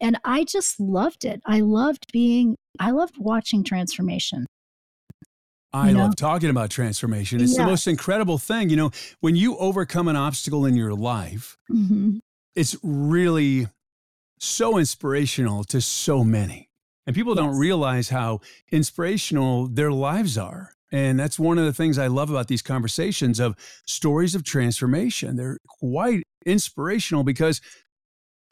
and 0.00 0.20
I 0.24 0.44
just 0.44 0.78
loved 0.78 1.24
it. 1.24 1.40
I 1.46 1.62
loved 1.62 2.06
being 2.12 2.54
I 2.78 2.92
loved 2.92 3.16
watching 3.18 3.64
transformation. 3.64 4.46
I 5.76 5.92
love 5.92 6.16
talking 6.16 6.50
about 6.50 6.70
transformation. 6.70 7.40
It's 7.40 7.52
yes. 7.52 7.58
the 7.58 7.66
most 7.66 7.86
incredible 7.86 8.38
thing. 8.38 8.70
You 8.70 8.76
know, 8.76 8.90
when 9.20 9.36
you 9.36 9.56
overcome 9.58 10.08
an 10.08 10.16
obstacle 10.16 10.64
in 10.64 10.76
your 10.76 10.94
life, 10.94 11.58
mm-hmm. 11.70 12.18
it's 12.54 12.76
really 12.82 13.68
so 14.38 14.78
inspirational 14.78 15.64
to 15.64 15.80
so 15.80 16.24
many. 16.24 16.70
And 17.06 17.14
people 17.14 17.34
yes. 17.34 17.44
don't 17.44 17.58
realize 17.58 18.08
how 18.08 18.40
inspirational 18.70 19.68
their 19.68 19.92
lives 19.92 20.36
are. 20.36 20.72
And 20.92 21.18
that's 21.18 21.38
one 21.38 21.58
of 21.58 21.64
the 21.64 21.72
things 21.72 21.98
I 21.98 22.06
love 22.06 22.30
about 22.30 22.48
these 22.48 22.62
conversations 22.62 23.40
of 23.40 23.56
stories 23.86 24.34
of 24.34 24.44
transformation. 24.44 25.36
They're 25.36 25.58
quite 25.66 26.22
inspirational 26.44 27.24
because 27.24 27.60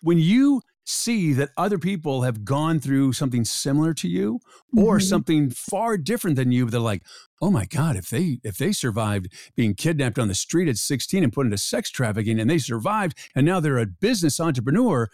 when 0.00 0.18
you 0.18 0.60
see 0.84 1.32
that 1.32 1.50
other 1.56 1.78
people 1.78 2.22
have 2.22 2.44
gone 2.44 2.78
through 2.78 3.12
something 3.12 3.44
similar 3.44 3.94
to 3.94 4.08
you 4.08 4.38
or 4.76 4.98
mm-hmm. 4.98 5.06
something 5.06 5.50
far 5.50 5.96
different 5.96 6.36
than 6.36 6.52
you 6.52 6.68
they're 6.68 6.80
like 6.80 7.02
oh 7.40 7.50
my 7.50 7.64
god 7.64 7.96
if 7.96 8.10
they 8.10 8.38
if 8.44 8.58
they 8.58 8.70
survived 8.70 9.32
being 9.56 9.74
kidnapped 9.74 10.18
on 10.18 10.28
the 10.28 10.34
street 10.34 10.68
at 10.68 10.76
16 10.76 11.24
and 11.24 11.32
put 11.32 11.46
into 11.46 11.56
sex 11.56 11.90
trafficking 11.90 12.38
and 12.38 12.50
they 12.50 12.58
survived 12.58 13.16
and 13.34 13.46
now 13.46 13.60
they're 13.60 13.78
a 13.78 13.86
business 13.86 14.38
entrepreneur 14.38 15.08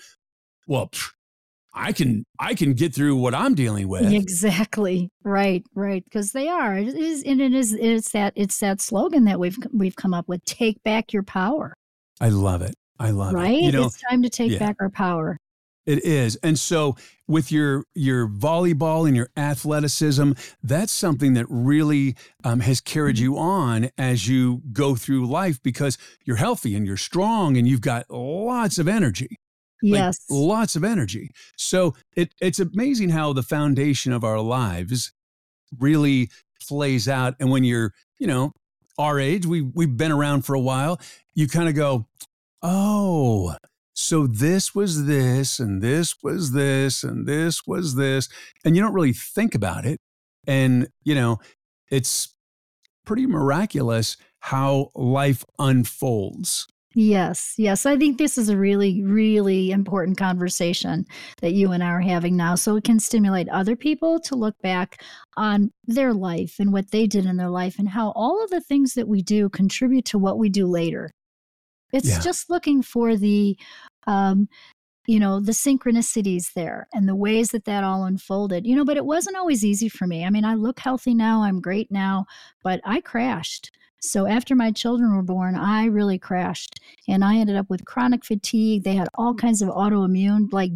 well 0.66 0.88
pff, 0.88 1.12
I 1.72 1.92
can 1.92 2.24
I 2.38 2.54
can 2.54 2.74
get 2.74 2.94
through 2.94 3.16
what 3.16 3.34
I'm 3.34 3.54
dealing 3.54 3.88
with. 3.88 4.12
Exactly. 4.12 5.10
Right, 5.22 5.64
right. 5.74 6.04
Because 6.04 6.32
they 6.32 6.48
are. 6.48 6.76
It 6.76 6.96
is 6.96 7.22
and 7.22 7.40
it 7.40 7.54
is 7.54 7.74
it's 7.74 8.10
that 8.12 8.32
it's 8.34 8.58
that 8.58 8.80
slogan 8.80 9.24
that 9.24 9.38
we've 9.38 9.56
we've 9.72 9.96
come 9.96 10.12
up 10.12 10.28
with. 10.28 10.44
Take 10.44 10.82
back 10.82 11.12
your 11.12 11.22
power. 11.22 11.74
I 12.20 12.28
love 12.28 12.62
it. 12.62 12.74
I 12.98 13.10
love 13.10 13.34
right? 13.34 13.44
it. 13.44 13.52
Right? 13.52 13.62
You 13.62 13.72
know, 13.72 13.86
it's 13.86 14.02
time 14.10 14.22
to 14.22 14.28
take 14.28 14.52
yeah. 14.52 14.58
back 14.58 14.76
our 14.80 14.90
power. 14.90 15.38
It 15.90 16.04
is. 16.04 16.36
And 16.36 16.56
so 16.56 16.94
with 17.26 17.50
your 17.50 17.84
your 17.96 18.28
volleyball 18.28 19.08
and 19.08 19.16
your 19.16 19.28
athleticism, 19.36 20.32
that's 20.62 20.92
something 20.92 21.32
that 21.34 21.46
really 21.48 22.14
um, 22.44 22.60
has 22.60 22.80
carried 22.80 23.16
mm-hmm. 23.16 23.24
you 23.24 23.38
on 23.38 23.90
as 23.98 24.28
you 24.28 24.62
go 24.72 24.94
through 24.94 25.26
life 25.26 25.60
because 25.64 25.98
you're 26.24 26.36
healthy 26.36 26.76
and 26.76 26.86
you're 26.86 26.96
strong 26.96 27.56
and 27.56 27.66
you've 27.66 27.80
got 27.80 28.08
lots 28.08 28.78
of 28.78 28.86
energy. 28.86 29.36
Yes. 29.82 30.20
Lots 30.30 30.76
of 30.76 30.84
energy. 30.84 31.30
So 31.56 31.96
it, 32.14 32.32
it's 32.40 32.60
amazing 32.60 33.08
how 33.08 33.32
the 33.32 33.42
foundation 33.42 34.12
of 34.12 34.22
our 34.22 34.38
lives 34.38 35.12
really 35.76 36.30
plays 36.68 37.08
out. 37.08 37.34
And 37.40 37.50
when 37.50 37.64
you're, 37.64 37.92
you 38.20 38.28
know, 38.28 38.52
our 38.96 39.18
age, 39.18 39.44
we, 39.44 39.60
we've 39.62 39.96
been 39.96 40.12
around 40.12 40.42
for 40.42 40.54
a 40.54 40.60
while, 40.60 41.00
you 41.34 41.48
kind 41.48 41.68
of 41.68 41.74
go, 41.74 42.06
oh, 42.62 43.56
so 44.00 44.26
this 44.26 44.74
was 44.74 45.04
this, 45.04 45.58
and 45.58 45.82
this 45.82 46.14
was 46.22 46.52
this, 46.52 47.04
and 47.04 47.26
this 47.26 47.66
was 47.66 47.96
this. 47.96 48.28
And 48.64 48.74
you 48.74 48.82
don't 48.82 48.94
really 48.94 49.12
think 49.12 49.54
about 49.54 49.84
it. 49.84 49.98
And, 50.46 50.88
you 51.04 51.14
know, 51.14 51.38
it's 51.90 52.34
pretty 53.04 53.26
miraculous 53.26 54.16
how 54.40 54.90
life 54.94 55.44
unfolds. 55.58 56.66
Yes, 56.94 57.54
yes. 57.56 57.86
I 57.86 57.96
think 57.96 58.18
this 58.18 58.36
is 58.36 58.48
a 58.48 58.56
really, 58.56 59.02
really 59.04 59.70
important 59.70 60.16
conversation 60.16 61.04
that 61.40 61.52
you 61.52 61.70
and 61.70 61.84
I 61.84 61.90
are 61.90 62.00
having 62.00 62.36
now. 62.36 62.56
So 62.56 62.74
it 62.76 62.84
can 62.84 62.98
stimulate 62.98 63.48
other 63.50 63.76
people 63.76 64.18
to 64.20 64.34
look 64.34 64.56
back 64.62 65.02
on 65.36 65.70
their 65.84 66.12
life 66.12 66.56
and 66.58 66.72
what 66.72 66.90
they 66.90 67.06
did 67.06 67.26
in 67.26 67.36
their 67.36 67.50
life 67.50 67.78
and 67.78 67.88
how 67.88 68.12
all 68.16 68.42
of 68.42 68.50
the 68.50 68.60
things 68.62 68.94
that 68.94 69.06
we 69.06 69.22
do 69.22 69.48
contribute 69.50 70.06
to 70.06 70.18
what 70.18 70.38
we 70.38 70.48
do 70.48 70.66
later. 70.66 71.10
It's 71.92 72.08
yeah. 72.08 72.20
just 72.20 72.50
looking 72.50 72.82
for 72.82 73.16
the, 73.16 73.56
um, 74.06 74.48
you 75.06 75.18
know, 75.18 75.40
the 75.40 75.52
synchronicities 75.52 76.52
there 76.54 76.86
and 76.92 77.08
the 77.08 77.16
ways 77.16 77.48
that 77.50 77.64
that 77.64 77.84
all 77.84 78.04
unfolded. 78.04 78.66
You 78.66 78.76
know, 78.76 78.84
but 78.84 78.96
it 78.96 79.04
wasn't 79.04 79.36
always 79.36 79.64
easy 79.64 79.88
for 79.88 80.06
me. 80.06 80.24
I 80.24 80.30
mean, 80.30 80.44
I 80.44 80.54
look 80.54 80.78
healthy 80.78 81.14
now, 81.14 81.42
I'm 81.42 81.60
great 81.60 81.90
now, 81.90 82.26
but 82.62 82.80
I 82.84 83.00
crashed. 83.00 83.70
So 84.02 84.26
after 84.26 84.56
my 84.56 84.72
children 84.72 85.14
were 85.14 85.22
born, 85.22 85.54
I 85.54 85.84
really 85.84 86.18
crashed 86.18 86.80
and 87.06 87.22
I 87.22 87.36
ended 87.36 87.56
up 87.56 87.68
with 87.68 87.84
chronic 87.84 88.24
fatigue. 88.24 88.82
They 88.82 88.94
had 88.94 89.08
all 89.14 89.34
kinds 89.34 89.60
of 89.60 89.68
autoimmune 89.68 90.50
like 90.52 90.72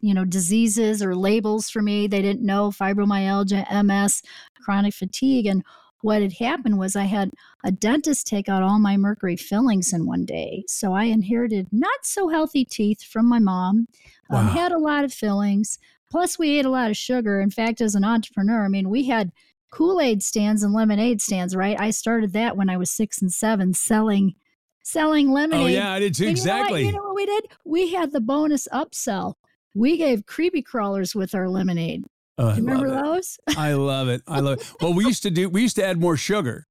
you 0.00 0.14
know 0.14 0.24
diseases 0.24 1.02
or 1.02 1.14
labels 1.14 1.70
for 1.70 1.82
me. 1.82 2.08
They 2.08 2.20
didn't 2.20 2.44
know 2.44 2.70
fibromyalgia, 2.70 3.84
MS, 3.84 4.22
chronic 4.60 4.94
fatigue 4.94 5.46
and 5.46 5.62
what 6.04 6.20
had 6.20 6.34
happened 6.34 6.78
was 6.78 6.94
I 6.94 7.04
had 7.04 7.30
a 7.64 7.72
dentist 7.72 8.26
take 8.26 8.46
out 8.46 8.62
all 8.62 8.78
my 8.78 8.98
mercury 8.98 9.36
fillings 9.36 9.90
in 9.90 10.04
one 10.04 10.26
day. 10.26 10.62
So 10.68 10.92
I 10.92 11.04
inherited 11.04 11.68
not 11.72 12.04
so 12.04 12.28
healthy 12.28 12.66
teeth 12.66 13.02
from 13.02 13.26
my 13.26 13.38
mom, 13.38 13.88
um, 14.28 14.36
wow. 14.36 14.40
um, 14.40 14.48
had 14.48 14.70
a 14.70 14.78
lot 14.78 15.04
of 15.04 15.14
fillings. 15.14 15.78
Plus, 16.10 16.38
we 16.38 16.58
ate 16.58 16.66
a 16.66 16.70
lot 16.70 16.90
of 16.90 16.96
sugar. 16.98 17.40
In 17.40 17.48
fact, 17.48 17.80
as 17.80 17.94
an 17.94 18.04
entrepreneur, 18.04 18.66
I 18.66 18.68
mean, 18.68 18.90
we 18.90 19.04
had 19.04 19.32
Kool 19.70 19.98
Aid 19.98 20.22
stands 20.22 20.62
and 20.62 20.74
lemonade 20.74 21.22
stands, 21.22 21.56
right? 21.56 21.80
I 21.80 21.88
started 21.88 22.34
that 22.34 22.54
when 22.54 22.68
I 22.68 22.76
was 22.76 22.90
six 22.90 23.22
and 23.22 23.32
seven 23.32 23.72
selling 23.72 24.34
selling 24.82 25.30
lemonade. 25.30 25.64
Oh 25.64 25.68
yeah, 25.68 25.90
I 25.90 26.00
did 26.00 26.14
too. 26.14 26.26
Exactly. 26.26 26.84
You 26.84 26.92
know, 26.92 26.98
what, 26.98 27.02
you 27.02 27.02
know 27.02 27.08
what 27.08 27.16
we 27.16 27.26
did? 27.26 27.48
We 27.64 27.94
had 27.94 28.12
the 28.12 28.20
bonus 28.20 28.68
upsell. 28.70 29.36
We 29.72 29.96
gave 29.96 30.26
creepy 30.26 30.60
crawlers 30.60 31.14
with 31.14 31.34
our 31.34 31.48
lemonade. 31.48 32.04
Oh, 32.36 32.48
I 32.48 32.56
remember 32.56 32.90
those? 32.90 33.38
I 33.56 33.74
love 33.74 34.08
it. 34.08 34.22
I 34.26 34.40
love 34.40 34.60
it. 34.60 34.72
Well, 34.80 34.94
we 34.94 35.04
used 35.04 35.22
to 35.22 35.30
do. 35.30 35.48
We 35.48 35.62
used 35.62 35.76
to 35.76 35.84
add 35.84 36.00
more 36.00 36.16
sugar. 36.16 36.66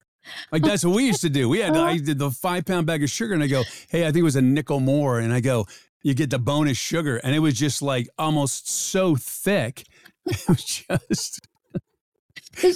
Like 0.52 0.64
that's 0.64 0.86
what 0.86 0.96
we 0.96 1.06
used 1.06 1.22
to 1.22 1.30
do. 1.30 1.50
We 1.50 1.60
had 1.60 1.76
I 1.76 1.98
did 1.98 2.18
the 2.18 2.32
five 2.32 2.66
pound 2.66 2.88
bag 2.88 3.04
of 3.04 3.10
sugar, 3.10 3.34
and 3.34 3.44
I 3.44 3.48
go, 3.48 3.64
hey, 3.90 4.04
I 4.04 4.06
think 4.08 4.18
it 4.18 4.24
was 4.24 4.36
a 4.36 4.42
nickel 4.42 4.80
more, 4.80 5.20
and 5.20 5.34
I 5.34 5.42
go, 5.42 5.66
you 6.02 6.14
get 6.14 6.30
the 6.30 6.40
bonus 6.40 6.78
sugar, 6.78 7.18
and 7.18 7.36
it 7.36 7.40
was 7.40 7.56
just 7.56 7.82
like 7.82 8.10
almost 8.18 8.70
so 8.70 9.16
thick. 9.16 9.84
It 10.26 10.48
was 10.48 10.64
just. 10.64 11.48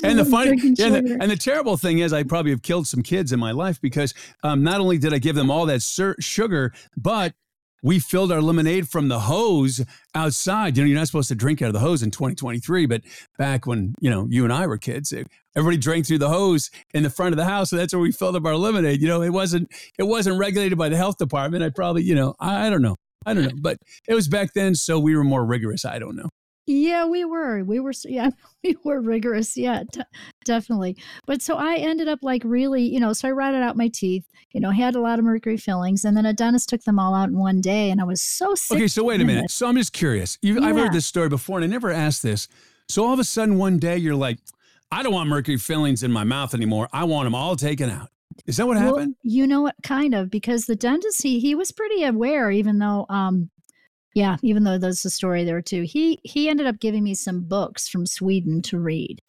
and 0.04 0.20
the 0.20 0.26
funny 0.26 0.52
and 0.52 0.76
the, 0.76 1.18
and 1.22 1.32
the, 1.32 1.38
terrible 1.38 1.78
thing 1.78 2.00
is, 2.00 2.12
I 2.12 2.24
probably 2.24 2.52
have 2.52 2.62
killed 2.62 2.88
some 2.88 3.02
kids 3.02 3.32
in 3.32 3.40
my 3.40 3.52
life 3.52 3.80
because 3.80 4.14
um, 4.44 4.64
not 4.64 4.82
only 4.82 4.98
did 4.98 5.14
I 5.14 5.20
give 5.20 5.36
them 5.36 5.50
all 5.50 5.66
that 5.68 5.82
sur- 5.82 6.18
sugar, 6.20 6.74
but 6.98 7.36
we 7.84 8.00
filled 8.00 8.32
our 8.32 8.42
lemonade 8.42 8.90
from 8.90 9.08
the 9.08 9.22
hose 9.22 9.84
outside. 10.16 10.78
You 10.78 10.84
know, 10.84 10.88
you're 10.88 10.98
not 10.98 11.08
supposed 11.08 11.30
to 11.30 11.36
drink 11.36 11.62
out 11.62 11.68
of 11.68 11.74
the 11.74 11.80
hose 11.80 12.04
in 12.04 12.12
2023, 12.12 12.86
but 12.86 13.02
back 13.38 13.66
when, 13.66 13.94
you 14.00 14.10
know, 14.10 14.28
you 14.30 14.44
and 14.44 14.54
I 14.54 14.68
were 14.68 14.78
kids, 14.78 15.14
everybody 15.56 15.78
drank 15.78 16.08
through 16.08 16.20
the 16.20 16.30
hose 16.30 16.70
in 16.94 17.04
the 17.04 17.10
front 17.10 17.34
of 17.34 17.38
the 17.38 17.46
house. 17.46 17.70
So 17.70 17.76
that's 17.76 17.94
where 17.94 18.02
we 18.02 18.12
filled 18.12 18.36
up 18.36 18.46
our 18.46 18.56
lemonade. 18.56 19.02
You 19.02 19.08
know, 19.08 19.22
it 19.22 19.30
wasn't, 19.30 19.72
it 19.98 20.04
wasn't 20.04 20.40
regulated 20.40 20.78
by 20.78 20.90
the 20.90 20.98
health 20.98 21.18
department. 21.18 21.64
I 21.64 21.70
probably, 21.70 22.04
you 22.04 22.16
know, 22.16 22.36
I, 22.40 22.68
I 22.68 22.70
don't 22.70 22.82
know. 22.82 22.96
I 23.26 23.34
don't 23.34 23.44
know, 23.44 23.52
but 23.60 23.78
it 24.08 24.14
was 24.14 24.30
back 24.30 24.54
then. 24.54 24.74
So 24.74 25.00
we 25.00 25.16
were 25.16 25.24
more 25.24 25.46
rigorous. 25.46 25.84
I 25.84 26.00
don't 26.00 26.16
know. 26.16 26.30
Yeah, 26.70 27.06
we 27.06 27.24
were. 27.24 27.64
We 27.64 27.80
were, 27.80 27.94
yeah, 28.04 28.30
we 28.64 28.76
were 28.84 29.00
rigorous. 29.00 29.56
Yeah, 29.56 29.84
t- 29.92 30.02
definitely. 30.44 30.98
But 31.26 31.42
so 31.42 31.56
I 31.56 31.76
ended 31.76 32.10
up 32.10 32.20
like 32.22 32.42
really, 32.44 32.84
you 32.84 33.00
know, 33.00 33.14
so 33.14 33.30
I 33.30 33.32
rotted 33.32 33.62
out 33.62 33.78
my 33.78 33.88
teeth, 33.88 34.26
you 34.52 34.60
know, 34.60 34.72
had 34.72 34.94
a 34.94 35.00
lot 35.00 35.18
of 35.18 35.26
mercury 35.26 35.56
fillings, 35.56 36.04
and 36.04 36.16
then 36.18 36.26
a 36.26 36.34
dentist 36.34 36.68
took 36.68 36.84
them 36.84 37.00
all 37.00 37.16
out 37.16 37.30
in 37.30 37.40
one 37.40 37.62
day, 37.62 37.90
and 37.90 38.02
I 38.02 38.04
was 38.04 38.22
so 38.22 38.54
sick. 38.54 38.76
Okay, 38.78 38.88
so 38.88 39.06
wait 39.06 39.22
a 39.22 39.26
minute. 39.26 39.50
So 39.50 39.68
I'm 39.68 39.78
just 39.78 39.94
curious. 39.94 40.38
Yeah. 40.42 40.60
I've 40.62 40.76
heard 40.76 40.92
this 40.92 41.06
story 41.06 41.30
before, 41.30 41.58
and 41.58 41.64
I 41.64 41.68
never 41.68 41.90
asked 41.90 42.22
this. 42.22 42.50
So 42.90 43.06
all 43.06 43.14
of 43.14 43.20
a 43.20 43.24
sudden, 43.24 43.58
one 43.58 43.80
day, 43.80 43.98
you're 43.98 44.16
like, 44.16 44.38
I 44.92 45.04
don't 45.04 45.14
want 45.14 45.30
mercury 45.30 45.58
fillings 45.58 46.04
in 46.04 46.12
my 46.12 46.26
mouth 46.26 46.54
anymore. 46.54 46.90
I 46.92 47.06
want 47.06 47.26
them 47.26 47.36
all 47.36 47.56
taken 47.56 47.90
out. 47.90 48.10
Is 48.46 48.58
that 48.58 48.68
what 48.68 48.78
well, 48.78 48.96
happened? 48.96 49.16
You 49.24 49.48
know 49.48 49.62
what? 49.62 49.76
Kind 49.84 50.14
of, 50.14 50.30
because 50.30 50.66
the 50.66 50.76
dentist 50.76 51.24
he 51.24 51.40
he 51.40 51.56
was 51.56 51.72
pretty 51.72 52.04
aware, 52.04 52.52
even 52.52 52.80
though 52.80 53.06
um 53.10 53.50
yeah, 54.22 54.36
even 54.42 54.64
though 54.64 54.80
there's 54.80 55.06
a 55.06 55.10
story 55.20 55.44
there 55.46 55.62
too. 55.62 55.84
He 55.84 56.20
he 56.24 56.50
ended 56.50 56.66
up 56.68 56.80
giving 56.80 57.04
me 57.04 57.14
some 57.16 57.42
books 57.42 57.88
from 57.88 58.06
Sweden 58.06 58.62
to 58.64 58.80
read 58.80 59.22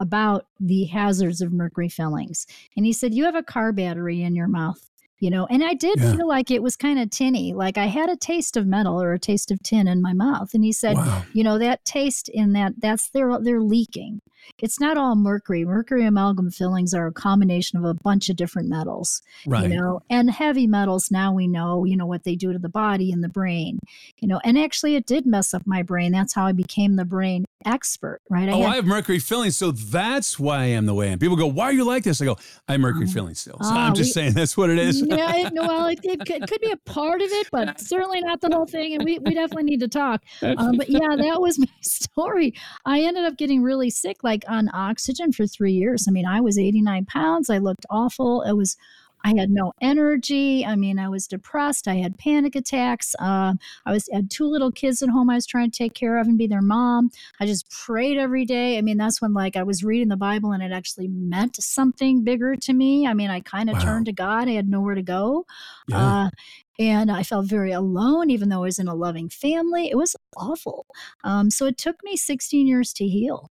about 0.00 0.46
the 0.60 0.84
hazards 0.84 1.40
of 1.40 1.52
mercury 1.52 1.88
fillings. 1.88 2.46
And 2.76 2.86
he 2.86 2.92
said, 2.92 3.12
You 3.14 3.24
have 3.24 3.34
a 3.34 3.42
car 3.42 3.72
battery 3.72 4.22
in 4.22 4.34
your 4.36 4.48
mouth. 4.48 4.80
you 5.24 5.30
know 5.30 5.46
and 5.52 5.64
i 5.64 5.72
did 5.74 5.98
Yeah. 5.98 6.12
feel 6.14 6.28
like 6.28 6.50
it 6.50 6.62
was 6.62 6.76
kind 6.76 6.98
of 7.00 7.08
tinny 7.08 7.46
like 7.54 7.78
i 7.78 7.86
had 7.86 8.10
a 8.10 8.16
taste 8.30 8.54
of 8.58 8.66
metal 8.66 9.00
or 9.02 9.14
a 9.14 9.18
taste 9.30 9.50
of 9.50 9.58
tin 9.62 9.88
in 9.88 10.02
my 10.02 10.12
mouth 10.12 10.50
and 10.54 10.62
he 10.62 10.72
said 10.72 10.94
Wow. 10.96 11.22
you 11.32 11.42
know 11.46 11.56
that 11.58 11.82
taste 11.86 12.28
in 12.40 12.52
that 12.52 12.72
that's 12.84 13.08
they're 13.14 13.38
they're 13.46 13.62
leaking 13.76 14.20
it's 14.58 14.80
not 14.80 14.96
all 14.96 15.14
mercury 15.16 15.64
mercury 15.64 16.04
amalgam 16.04 16.50
fillings 16.50 16.94
are 16.94 17.06
a 17.06 17.12
combination 17.12 17.78
of 17.78 17.84
a 17.84 17.94
bunch 17.94 18.28
of 18.28 18.36
different 18.36 18.68
metals 18.68 19.22
Right. 19.46 19.68
you 19.70 19.76
know 19.76 20.00
and 20.10 20.30
heavy 20.30 20.66
metals 20.66 21.10
now 21.10 21.32
we 21.32 21.46
know 21.46 21.84
you 21.84 21.96
know 21.96 22.06
what 22.06 22.24
they 22.24 22.34
do 22.36 22.52
to 22.52 22.58
the 22.58 22.68
body 22.68 23.12
and 23.12 23.22
the 23.22 23.28
brain 23.28 23.78
you 24.20 24.28
know 24.28 24.40
and 24.44 24.58
actually 24.58 24.94
it 24.96 25.06
did 25.06 25.26
mess 25.26 25.52
up 25.54 25.62
my 25.66 25.82
brain 25.82 26.12
that's 26.12 26.34
how 26.34 26.46
i 26.46 26.52
became 26.52 26.96
the 26.96 27.04
brain 27.04 27.44
expert 27.64 28.20
right 28.30 28.48
Oh, 28.48 28.62
had- 28.62 28.70
I 28.72 28.76
have 28.76 28.84
mercury 28.84 29.18
fillings, 29.18 29.56
so 29.56 29.70
that's 29.72 30.38
why 30.38 30.58
I 30.58 30.64
am 30.66 30.86
the 30.86 30.94
way 30.94 31.08
I 31.08 31.12
am. 31.12 31.18
People 31.18 31.36
go, 31.36 31.46
"Why 31.48 31.64
are 31.64 31.72
you 31.72 31.84
like 31.84 32.04
this?" 32.04 32.20
I 32.22 32.26
go, 32.26 32.36
"I 32.68 32.72
have 32.72 32.80
mercury 32.80 33.06
Oh. 33.08 33.12
fillings 33.12 33.40
still." 33.40 33.56
So 33.60 33.70
Ah, 33.70 33.86
I'm 33.88 33.94
just 33.94 34.10
we- 34.10 34.12
saying 34.12 34.34
that's 34.34 34.56
what 34.56 34.70
it 34.70 34.78
is. 34.78 35.02
yeah, 35.02 35.34
it, 35.34 35.52
well, 35.54 35.86
it, 35.88 35.98
it, 36.04 36.20
could, 36.26 36.42
it 36.42 36.48
could 36.48 36.60
be 36.60 36.70
a 36.70 36.76
part 36.76 37.22
of 37.22 37.28
it, 37.30 37.48
but 37.50 37.80
certainly 37.92 38.20
not 38.20 38.40
the 38.40 38.50
whole 38.54 38.66
thing. 38.66 38.94
And 38.94 39.04
we, 39.04 39.18
we 39.18 39.34
definitely 39.34 39.64
need 39.64 39.80
to 39.80 39.88
talk. 39.88 40.22
Um, 40.42 40.76
but 40.76 40.88
yeah, 41.00 41.16
that 41.16 41.40
was 41.40 41.58
my 41.58 41.66
story. 41.80 42.54
I 42.84 43.00
ended 43.00 43.24
up 43.24 43.36
getting 43.36 43.62
really 43.62 43.90
sick, 43.90 44.22
like 44.22 44.35
on 44.48 44.68
oxygen 44.74 45.32
for 45.32 45.46
three 45.46 45.72
years. 45.72 46.06
I 46.08 46.12
mean, 46.12 46.26
I 46.26 46.40
was 46.40 46.58
89 46.58 47.06
pounds. 47.06 47.50
I 47.50 47.58
looked 47.58 47.86
awful. 47.90 48.42
It 48.42 48.52
was, 48.52 48.76
I 49.24 49.30
had 49.36 49.50
no 49.50 49.72
energy. 49.80 50.64
I 50.64 50.76
mean, 50.76 50.98
I 51.00 51.08
was 51.08 51.26
depressed. 51.26 51.88
I 51.88 51.94
had 51.96 52.16
panic 52.16 52.54
attacks. 52.54 53.14
Uh, 53.18 53.54
I 53.84 53.92
was 53.92 54.08
had 54.12 54.30
two 54.30 54.46
little 54.46 54.70
kids 54.70 55.02
at 55.02 55.08
home. 55.08 55.30
I 55.30 55.34
was 55.34 55.46
trying 55.46 55.70
to 55.70 55.76
take 55.76 55.94
care 55.94 56.18
of 56.18 56.28
and 56.28 56.38
be 56.38 56.46
their 56.46 56.62
mom. 56.62 57.10
I 57.40 57.46
just 57.46 57.68
prayed 57.70 58.18
every 58.18 58.44
day. 58.44 58.78
I 58.78 58.82
mean, 58.82 58.98
that's 58.98 59.20
when 59.20 59.32
like 59.34 59.56
I 59.56 59.64
was 59.64 59.82
reading 59.82 60.08
the 60.08 60.16
Bible 60.16 60.52
and 60.52 60.62
it 60.62 60.70
actually 60.70 61.08
meant 61.08 61.56
something 61.60 62.22
bigger 62.22 62.54
to 62.56 62.72
me. 62.72 63.06
I 63.06 63.14
mean, 63.14 63.30
I 63.30 63.40
kind 63.40 63.68
of 63.68 63.76
Wow. 63.78 63.84
turned 63.84 64.06
to 64.06 64.12
God. 64.12 64.48
I 64.48 64.52
had 64.52 64.68
nowhere 64.68 64.94
to 64.94 65.02
go. 65.02 65.44
Yeah. 65.88 66.26
Uh, 66.26 66.30
and 66.78 67.10
I 67.10 67.22
felt 67.22 67.46
very 67.46 67.72
alone, 67.72 68.30
even 68.30 68.48
though 68.50 68.58
I 68.58 68.66
was 68.66 68.78
in 68.78 68.86
a 68.86 68.94
loving 68.94 69.28
family. 69.30 69.88
It 69.90 69.96
was 69.96 70.14
awful. 70.36 70.86
Um, 71.24 71.50
so 71.50 71.64
it 71.66 71.78
took 71.78 71.96
me 72.04 72.16
16 72.16 72.66
years 72.66 72.92
to 72.92 73.06
heal. 73.08 73.50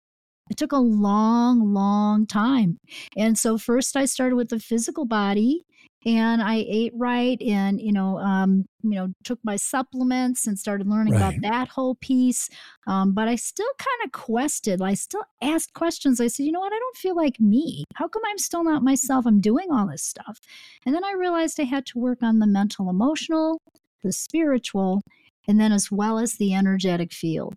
It 0.52 0.58
took 0.58 0.74
a 0.74 0.78
long, 0.78 1.74
long 1.74 2.28
time. 2.28 2.78
And 3.16 3.40
so 3.40 3.58
first 3.58 3.96
I 3.96 4.04
started 4.06 4.36
with 4.36 4.50
the 4.50 4.60
physical 4.60 5.06
body 5.06 5.64
and 6.06 6.42
I 6.42 6.66
ate 6.68 6.92
right 6.96 7.42
and, 7.42 7.80
you 7.80 7.94
know, 7.94 8.18
um, 8.18 8.66
you 8.84 8.92
know, 8.92 9.14
took 9.24 9.40
my 9.44 9.56
supplements 9.56 10.48
and 10.48 10.60
started 10.60 10.88
learning 10.88 11.14
Right. 11.14 11.22
about 11.22 11.36
that 11.42 11.70
whole 11.70 11.96
piece. 12.02 12.50
Um, 12.86 13.14
but 13.14 13.30
I 13.30 13.36
still 13.36 13.72
kind 13.78 14.06
of 14.06 14.12
quested. 14.12 14.82
I 14.82 14.94
still 14.96 15.24
asked 15.42 15.74
questions. 15.74 16.20
I 16.20 16.28
said, 16.28 16.46
you 16.46 16.52
know 16.52 16.60
what? 16.60 16.74
I 16.74 16.80
don't 16.80 16.98
feel 16.98 17.16
like 17.16 17.40
me. 17.40 17.86
How 17.96 18.10
come 18.10 18.24
I'm 18.28 18.38
still 18.40 18.64
not 18.66 18.84
myself? 18.84 19.26
I'm 19.26 19.40
doing 19.40 19.72
all 19.72 19.88
this 19.88 20.04
stuff. 20.04 20.40
And 20.86 20.94
then 20.94 21.06
I 21.06 21.14
realized 21.14 21.60
I 21.60 21.64
had 21.64 21.86
to 21.88 22.00
work 22.00 22.20
on 22.22 22.40
the 22.40 22.48
mental, 22.48 22.90
emotional, 22.90 23.62
the 24.04 24.12
spiritual, 24.12 25.02
and 25.48 25.60
then 25.62 25.72
as 25.72 25.92
well 25.92 26.20
as 26.20 26.34
the 26.34 26.54
energetic 26.54 27.14
field. 27.14 27.56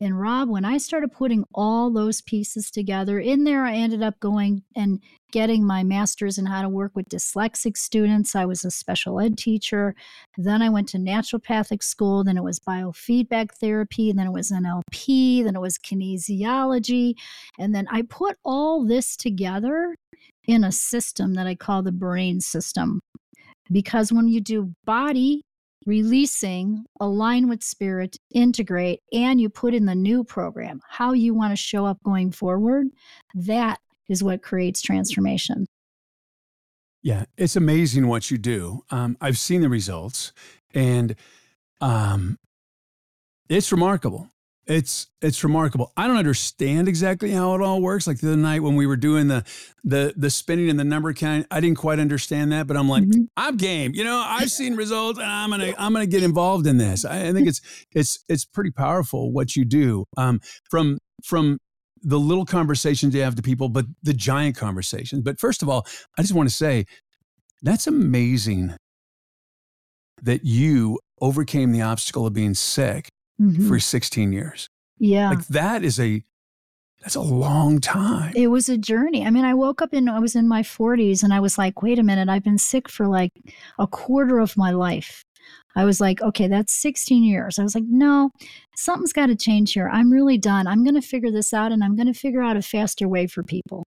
And 0.00 0.20
Rob, 0.20 0.48
when 0.48 0.64
I 0.64 0.78
started 0.78 1.12
putting 1.12 1.44
all 1.54 1.90
those 1.90 2.20
pieces 2.22 2.70
together, 2.70 3.18
in 3.18 3.44
there 3.44 3.64
I 3.64 3.74
ended 3.74 4.02
up 4.02 4.18
going 4.20 4.62
and 4.76 5.00
getting 5.32 5.66
my 5.66 5.82
master's 5.82 6.38
in 6.38 6.46
how 6.46 6.62
to 6.62 6.68
work 6.68 6.92
with 6.94 7.08
dyslexic 7.08 7.76
students. 7.76 8.34
I 8.34 8.44
was 8.44 8.64
a 8.64 8.70
special 8.70 9.20
ed 9.20 9.36
teacher. 9.36 9.94
Then 10.36 10.62
I 10.62 10.68
went 10.68 10.88
to 10.90 10.98
naturopathic 10.98 11.82
school. 11.82 12.24
Then 12.24 12.36
it 12.36 12.44
was 12.44 12.60
biofeedback 12.60 13.52
therapy. 13.60 14.12
Then 14.12 14.26
it 14.26 14.32
was 14.32 14.50
NLP. 14.50 15.44
Then 15.44 15.56
it 15.56 15.60
was 15.60 15.78
kinesiology. 15.78 17.14
And 17.58 17.74
then 17.74 17.86
I 17.90 18.02
put 18.02 18.36
all 18.44 18.84
this 18.84 19.16
together 19.16 19.96
in 20.46 20.64
a 20.64 20.72
system 20.72 21.34
that 21.34 21.46
I 21.46 21.54
call 21.54 21.82
the 21.82 21.92
brain 21.92 22.40
system. 22.40 23.00
Because 23.70 24.12
when 24.12 24.28
you 24.28 24.40
do 24.40 24.72
body 24.86 25.42
releasing, 25.86 26.84
align 27.00 27.48
with 27.48 27.62
spirit, 27.62 28.16
integrate, 28.30 29.00
and 29.12 29.40
you 29.40 29.48
put 29.48 29.74
in 29.74 29.86
the 29.86 29.94
new 29.94 30.24
program, 30.24 30.80
how 30.88 31.12
you 31.12 31.34
want 31.34 31.52
to 31.52 31.56
show 31.56 31.86
up 31.86 32.02
going 32.02 32.30
forward, 32.30 32.88
that 33.34 33.80
is 34.08 34.22
what 34.22 34.42
creates 34.42 34.82
transformation. 34.82 35.66
Yeah, 37.02 37.24
it's 37.36 37.56
amazing 37.56 38.08
what 38.08 38.30
you 38.30 38.38
do. 38.38 38.82
Um, 38.90 39.16
I've 39.20 39.38
seen 39.38 39.60
the 39.60 39.68
results, 39.68 40.32
and 40.74 41.14
um, 41.80 42.38
it's 43.48 43.70
remarkable. 43.70 44.28
It's 44.68 45.06
it's 45.22 45.42
remarkable. 45.42 45.92
I 45.96 46.06
don't 46.06 46.18
understand 46.18 46.88
exactly 46.88 47.30
how 47.30 47.54
it 47.54 47.62
all 47.62 47.80
works. 47.80 48.06
Like 48.06 48.18
the 48.18 48.28
other 48.28 48.36
night 48.36 48.62
when 48.62 48.76
we 48.76 48.86
were 48.86 48.98
doing 48.98 49.26
the 49.26 49.42
the 49.82 50.12
the 50.14 50.28
spinning 50.28 50.68
and 50.68 50.78
the 50.78 50.84
number 50.84 51.10
count, 51.14 51.46
I 51.50 51.60
didn't 51.60 51.78
quite 51.78 51.98
understand 51.98 52.52
that, 52.52 52.66
but 52.66 52.76
I'm 52.76 52.86
like, 52.86 53.04
Mhm. 53.04 53.28
I'm 53.38 53.56
game. 53.56 53.92
You 53.94 54.04
know, 54.04 54.22
I've 54.24 54.50
seen 54.50 54.76
results, 54.84 55.18
and 55.18 55.26
I'm 55.26 55.48
gonna 55.48 55.72
I'm 55.78 55.94
gonna 55.94 56.04
get 56.06 56.22
involved 56.22 56.66
in 56.66 56.76
this. 56.76 57.06
I, 57.06 57.28
I 57.28 57.32
think 57.32 57.48
it's 57.48 57.62
it's 57.92 58.22
it's 58.28 58.44
pretty 58.44 58.70
powerful 58.70 59.32
what 59.32 59.56
you 59.56 59.64
do. 59.64 60.04
Um, 60.18 60.38
from 60.70 60.98
from 61.24 61.58
the 62.02 62.20
little 62.20 62.44
conversations 62.44 63.14
you 63.14 63.22
have 63.22 63.36
to 63.36 63.42
people, 63.42 63.70
but 63.70 63.86
the 64.02 64.12
giant 64.12 64.54
conversations. 64.54 65.22
But 65.22 65.40
first 65.40 65.62
of 65.62 65.70
all, 65.70 65.86
I 66.18 66.22
just 66.22 66.34
want 66.34 66.48
to 66.48 66.54
say 66.54 66.84
that's 67.62 67.86
amazing 67.86 68.76
that 70.22 70.44
you 70.44 70.98
overcame 71.22 71.72
the 71.72 71.80
obstacle 71.80 72.26
of 72.26 72.34
being 72.34 72.52
sick 72.54 73.08
Mhm. 73.40 73.68
for 73.68 73.78
16 73.78 74.32
years. 74.32 74.68
yeah. 74.98 75.30
Like 75.30 75.46
that 75.48 75.84
is 75.84 76.00
a 76.00 76.24
that's 77.00 77.14
a 77.14 77.20
long 77.20 77.80
time. 77.80 78.32
It 78.34 78.48
was 78.48 78.68
a 78.68 78.76
journey. 78.76 79.24
I 79.24 79.30
mean, 79.30 79.44
I 79.44 79.54
woke 79.54 79.80
up 79.80 79.94
in 79.94 80.08
I 80.08 80.18
was 80.18 80.34
in 80.34 80.48
my 80.48 80.62
40s 80.62 81.22
and 81.22 81.32
I 81.32 81.38
was 81.38 81.56
like, 81.56 81.80
wait 81.80 81.98
a 82.00 82.02
minute, 82.02 82.28
I've 82.28 82.42
been 82.42 82.58
sick 82.58 82.88
for 82.88 83.06
like 83.06 83.30
a 83.78 83.86
quarter 83.86 84.40
of 84.40 84.56
my 84.56 84.72
life. 84.72 85.22
I 85.76 85.84
was 85.84 86.00
like, 86.00 86.20
okay, 86.20 86.48
that's 86.48 86.72
16 86.82 87.22
years. 87.22 87.58
I 87.58 87.62
was 87.62 87.76
like, 87.76 87.84
no, 87.86 88.30
something's 88.76 89.12
got 89.12 89.26
to 89.26 89.36
change 89.36 89.74
here. 89.74 89.88
I'm 89.88 90.10
really 90.12 90.36
done. 90.38 90.66
I'm 90.66 90.82
going 90.82 90.96
to 90.96 91.00
figure 91.00 91.30
this 91.30 91.54
out 91.54 91.70
and 91.70 91.84
I'm 91.84 91.94
going 91.94 92.12
to 92.12 92.18
figure 92.18 92.42
out 92.42 92.56
a 92.56 92.62
faster 92.62 93.08
way 93.08 93.28
for 93.28 93.44
people. 93.44 93.84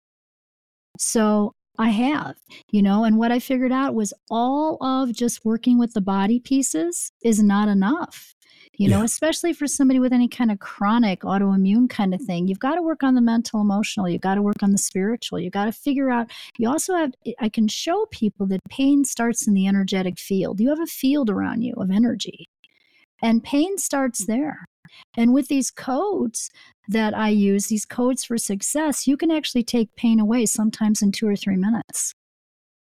So 0.97 1.53
I 1.77 1.89
have, 1.89 2.35
you 2.71 2.81
know, 2.81 3.03
and 3.03 3.17
what 3.17 3.31
I 3.31 3.39
figured 3.39 3.71
out 3.71 3.93
was 3.93 4.13
all 4.29 4.77
of 4.81 5.11
just 5.13 5.43
working 5.43 5.77
with 5.77 5.93
the 5.93 6.01
body 6.01 6.39
pieces 6.39 7.11
is 7.23 7.41
not 7.43 7.67
enough. 7.67 8.33
You 8.77 8.89
know, 8.89 8.99
Yeah. 8.99 9.05
especially 9.05 9.53
for 9.53 9.67
somebody 9.67 9.99
with 9.99 10.13
any 10.13 10.27
kind 10.27 10.51
of 10.51 10.59
chronic 10.59 11.21
autoimmune 11.21 11.89
kind 11.89 12.13
of 12.13 12.21
thing, 12.21 12.47
you've 12.47 12.59
got 12.59 12.75
to 12.75 12.81
work 12.81 13.03
on 13.03 13.15
the 13.15 13.21
mental, 13.21 13.61
emotional, 13.61 14.07
you've 14.09 14.21
got 14.21 14.35
to 14.35 14.41
work 14.41 14.63
on 14.63 14.71
the 14.71 14.77
spiritual, 14.77 15.39
you've 15.39 15.53
got 15.53 15.65
to 15.65 15.71
figure 15.71 16.09
out. 16.09 16.31
You 16.57 16.69
also 16.69 16.95
have, 16.95 17.13
I 17.39 17.49
can 17.49 17.67
show 17.67 18.07
people 18.11 18.45
that 18.47 18.61
pain 18.69 19.03
starts 19.03 19.45
in 19.45 19.53
the 19.53 19.67
energetic 19.67 20.17
field. 20.17 20.59
You 20.59 20.69
have 20.69 20.79
a 20.79 20.85
field 20.87 21.29
around 21.29 21.63
you 21.63 21.73
of 21.77 21.91
energy, 21.91 22.47
and 23.21 23.43
pain 23.43 23.77
starts 23.77 24.25
there. 24.25 24.65
And 25.15 25.33
with 25.33 25.47
these 25.47 25.69
codes 25.71 26.49
that 26.87 27.13
I 27.13 27.29
use, 27.29 27.67
these 27.67 27.85
codes 27.85 28.23
for 28.23 28.37
success, 28.37 29.05
you 29.07 29.15
can 29.15 29.31
actually 29.31 29.63
take 29.63 29.95
pain 29.95 30.19
away 30.19 30.45
sometimes 30.45 31.01
in 31.01 31.11
two 31.11 31.27
or 31.27 31.35
three 31.35 31.55
minutes 31.57 32.13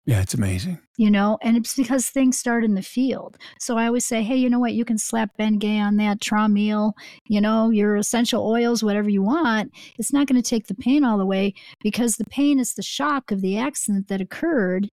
Yeah, 0.06 0.22
it's 0.22 0.34
amazing. 0.34 0.80
you 0.98 1.10
know, 1.10 1.38
and 1.42 1.58
it's 1.58 1.76
because 1.76 2.10
things 2.10 2.38
start 2.38 2.64
in 2.64 2.76
the 2.76 2.82
field. 2.82 3.38
So 3.60 3.78
I 3.78 3.88
always 3.88 4.06
say, 4.06 4.22
hey, 4.22 4.36
you 4.36 4.50
know 4.50 4.60
what? 4.60 4.74
You 4.74 4.86
can 4.86 4.98
slap 4.98 5.32
Ben 5.38 5.58
Gay 5.58 5.80
on 5.80 5.98
that, 5.98 6.20
Traumeel, 6.20 6.92
you 7.28 7.42
know, 7.42 7.70
your 7.70 7.96
essential 7.96 8.46
oils, 8.46 8.84
whatever 8.84 9.10
you 9.10 9.24
want. 9.24 9.72
It's 9.98 10.14
not 10.14 10.28
going 10.28 10.42
to 10.42 10.48
take 10.48 10.68
the 10.68 10.76
pain 10.76 11.04
all 11.04 11.18
the 11.18 11.26
way 11.26 11.54
because 11.82 12.18
the 12.18 12.26
pain 12.26 12.60
is 12.60 12.74
the 12.74 12.84
shock 12.84 13.32
of 13.32 13.42
the 13.42 13.58
accident 13.58 14.08
that 14.10 14.22
occurred 14.22 14.90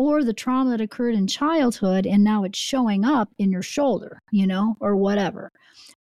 or 0.00 0.24
the 0.24 0.32
trauma 0.32 0.70
that 0.70 0.80
occurred 0.80 1.14
in 1.14 1.26
childhood 1.26 2.06
and 2.06 2.24
now 2.24 2.42
it's 2.42 2.58
showing 2.58 3.04
up 3.04 3.28
in 3.38 3.52
your 3.52 3.60
shoulder, 3.60 4.18
you 4.32 4.46
know, 4.46 4.74
or 4.80 4.96
whatever. 4.96 5.52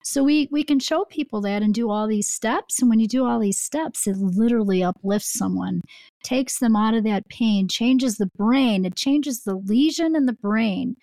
So 0.04 0.22
we 0.22 0.48
we 0.52 0.64
can 0.64 0.78
show 0.78 1.06
people 1.06 1.40
that 1.40 1.62
and 1.62 1.72
do 1.72 1.90
all 1.90 2.06
these 2.06 2.28
steps 2.28 2.82
and 2.82 2.90
when 2.90 3.00
you 3.00 3.09
do 3.09 3.24
all 3.24 3.40
these 3.40 3.59
steps 3.59 4.06
it 4.06 4.18
literally 4.18 4.82
uplifts 4.82 5.32
someone 5.32 5.80
takes 6.22 6.59
them 6.59 6.76
out 6.76 6.92
of 6.92 7.04
that 7.04 7.26
pain, 7.30 7.68
changes 7.68 8.18
the 8.18 8.30
brain, 8.37 8.85
it 8.85 8.96
changes 8.96 9.44
the 9.44 9.54
lesion 9.54 10.14
in 10.14 10.26
the 10.26 10.35
brain 10.35 10.94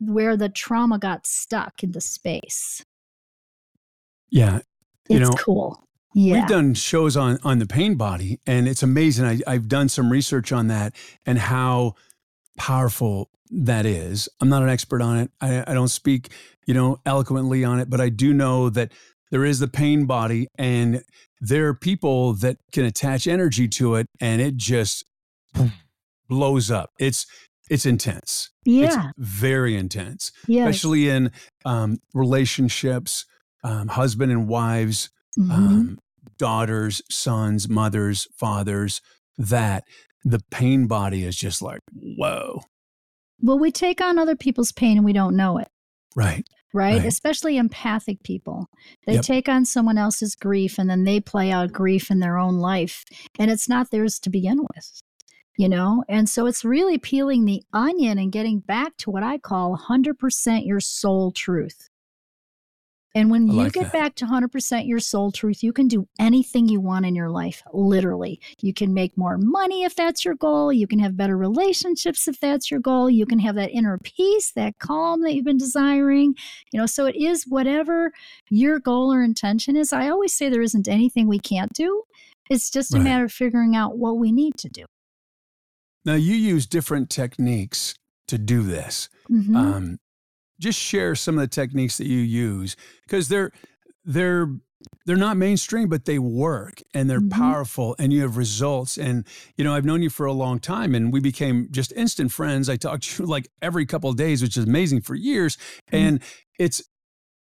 where 0.00 0.34
the 0.34 0.48
trauma 0.48 0.98
got 0.98 1.26
stuck 1.26 1.82
in 1.82 1.92
the 1.92 2.00
space. 2.00 2.82
Yeah. 4.30 4.60
You 5.10 5.18
It's 5.18 5.28
know, 5.28 5.36
cool. 5.36 5.84
Yeah. 6.14 6.40
We've 6.40 6.48
done 6.48 6.72
shows 6.72 7.14
on 7.14 7.38
on 7.44 7.58
the 7.58 7.66
pain 7.66 7.96
body, 7.96 8.40
and 8.46 8.66
it's 8.66 8.82
amazing. 8.82 9.26
I, 9.26 9.40
I've 9.46 9.68
done 9.68 9.90
some 9.90 10.10
research 10.10 10.50
on 10.50 10.68
that 10.68 10.94
and 11.26 11.38
how 11.38 11.94
powerful 12.58 13.30
that 13.50 13.86
is. 13.86 14.28
I'm 14.40 14.48
not 14.50 14.62
an 14.62 14.68
expert 14.68 15.00
on 15.00 15.16
it. 15.18 15.30
I, 15.40 15.64
I 15.66 15.74
don't 15.74 15.88
speak, 15.88 16.28
you 16.66 16.74
know, 16.74 16.98
eloquently 17.06 17.64
on 17.64 17.80
it, 17.80 17.88
but 17.88 18.00
I 18.00 18.10
do 18.10 18.34
know 18.34 18.68
that 18.70 18.92
there 19.30 19.44
is 19.44 19.58
the 19.58 19.68
pain 19.68 20.04
body, 20.06 20.48
and 20.58 21.02
there 21.40 21.66
are 21.68 21.74
people 21.74 22.34
that 22.34 22.56
can 22.72 22.84
attach 22.84 23.26
energy 23.26 23.68
to 23.68 23.94
it, 23.94 24.06
and 24.20 24.40
it 24.42 24.56
just 24.56 25.04
blows 26.28 26.70
up. 26.70 26.90
It's 26.98 27.26
it's 27.70 27.84
intense. 27.84 28.50
It's 28.64 28.96
yeah. 28.96 29.10
very 29.18 29.76
intense, 29.76 30.32
Yes. 30.46 30.68
especially 30.68 31.10
in 31.10 31.30
um, 31.66 31.98
relationships, 32.14 33.26
um, 33.62 33.88
husband 33.88 34.32
and 34.32 34.48
wives 34.48 35.10
Mhm. 35.38 35.50
um, 35.50 35.98
daughters, 36.38 37.02
sons, 37.10 37.68
mothers, 37.68 38.26
fathers, 38.38 39.02
that 39.36 39.84
the 40.24 40.40
pain 40.50 40.86
body 40.86 41.24
is 41.24 41.36
just 41.36 41.62
like, 41.62 41.80
whoa. 41.94 42.62
Well, 43.40 43.58
we 43.58 43.70
take 43.70 44.00
on 44.00 44.18
other 44.18 44.36
people's 44.36 44.72
pain 44.72 44.96
and 44.96 45.04
we 45.04 45.12
don't 45.12 45.36
know 45.36 45.58
it. 45.58 45.68
Right. 46.16 46.46
Right? 46.74 46.98
Right. 46.98 47.06
Especially 47.06 47.56
empathic 47.56 48.22
people. 48.22 48.66
They 49.06 49.14
Yep. 49.14 49.22
take 49.22 49.48
on 49.48 49.64
someone 49.64 49.96
else's 49.96 50.34
grief 50.34 50.78
and 50.78 50.90
then 50.90 51.04
they 51.04 51.20
play 51.20 51.50
out 51.50 51.72
grief 51.72 52.10
in 52.10 52.20
their 52.20 52.36
own 52.36 52.58
life. 52.58 53.04
And 53.38 53.50
it's 53.50 53.68
not 53.68 53.90
theirs 53.90 54.18
to 54.20 54.30
begin 54.30 54.58
with. 54.74 55.00
You 55.56 55.68
know? 55.68 56.04
And 56.08 56.28
so 56.28 56.46
it's 56.46 56.64
really 56.64 56.98
peeling 56.98 57.44
the 57.44 57.62
onion 57.72 58.18
and 58.18 58.30
getting 58.30 58.60
back 58.60 58.96
to 58.98 59.10
what 59.10 59.22
I 59.22 59.38
call 59.38 59.76
100% 59.88 60.66
your 60.66 60.80
soul 60.80 61.32
truth. 61.32 61.87
And 63.14 63.30
when 63.30 63.48
I 63.48 63.52
you 63.52 63.58
like 63.60 63.72
get 63.72 63.84
that. 63.84 63.92
back 63.92 64.14
to 64.16 64.26
100% 64.26 64.86
your 64.86 64.98
soul 64.98 65.32
truth, 65.32 65.62
you 65.62 65.72
can 65.72 65.88
do 65.88 66.06
anything 66.20 66.68
you 66.68 66.78
want 66.80 67.06
in 67.06 67.14
your 67.14 67.30
life, 67.30 67.62
literally. 67.72 68.38
You 68.60 68.74
can 68.74 68.92
make 68.92 69.16
more 69.16 69.38
money 69.38 69.82
if 69.84 69.96
that's 69.96 70.24
your 70.24 70.34
goal. 70.34 70.72
You 70.72 70.86
can 70.86 70.98
have 70.98 71.16
better 71.16 71.36
relationships 71.36 72.28
if 72.28 72.38
that's 72.38 72.70
your 72.70 72.80
goal. 72.80 73.08
You 73.08 73.24
can 73.24 73.38
have 73.38 73.54
that 73.54 73.70
inner 73.72 73.98
peace, 73.98 74.52
that 74.52 74.78
calm 74.78 75.22
that 75.22 75.34
you've 75.34 75.46
been 75.46 75.56
desiring. 75.56 76.34
You 76.72 76.80
know, 76.80 76.86
so 76.86 77.06
it 77.06 77.16
is 77.16 77.44
whatever 77.48 78.12
your 78.50 78.78
goal 78.78 79.12
or 79.12 79.22
intention 79.22 79.74
is. 79.74 79.92
I 79.92 80.08
always 80.10 80.34
say 80.34 80.48
there 80.50 80.60
isn't 80.62 80.86
anything 80.86 81.26
we 81.28 81.38
can't 81.38 81.72
do. 81.72 82.02
It's 82.50 82.70
just 82.70 82.92
a 82.94 82.98
Right. 82.98 83.04
matter 83.04 83.24
of 83.24 83.32
figuring 83.32 83.74
out 83.74 83.96
what 83.98 84.18
we 84.18 84.32
need 84.32 84.56
to 84.58 84.68
do. 84.68 84.84
Now, 86.04 86.14
you 86.14 86.34
use 86.34 86.66
different 86.66 87.10
techniques 87.10 87.94
to 88.28 88.38
do 88.38 88.62
this. 88.62 89.08
Mhm. 89.30 89.56
Um, 89.56 89.98
just 90.60 90.78
share 90.78 91.14
some 91.14 91.36
of 91.36 91.40
the 91.40 91.48
techniques 91.48 91.98
that 91.98 92.06
you 92.06 92.18
use 92.18 92.76
because 93.04 93.28
they're 93.28 93.52
they're 94.04 94.48
they're 95.06 95.16
not 95.16 95.36
mainstream, 95.36 95.88
but 95.88 96.04
they 96.04 96.18
work 96.18 96.80
and 96.94 97.10
they're 97.10 97.20
Mhm. 97.20 97.30
powerful, 97.30 97.96
and 97.98 98.12
you 98.12 98.22
have 98.22 98.36
results. 98.36 98.96
And 98.96 99.24
you 99.56 99.64
know, 99.64 99.74
I've 99.74 99.84
known 99.84 100.02
you 100.02 100.10
for 100.10 100.24
a 100.26 100.32
long 100.32 100.60
time, 100.60 100.94
and 100.94 101.12
we 101.12 101.20
became 101.20 101.68
just 101.70 101.92
instant 101.92 102.30
friends. 102.32 102.68
I 102.68 102.76
talk 102.76 103.00
to 103.00 103.22
you 103.22 103.28
like 103.28 103.48
every 103.60 103.86
couple 103.86 104.08
of 104.10 104.16
days, 104.16 104.40
which 104.42 104.56
is 104.56 104.64
amazing 104.64 105.00
for 105.02 105.14
years. 105.14 105.58
And 105.90 106.20
it's 106.58 106.82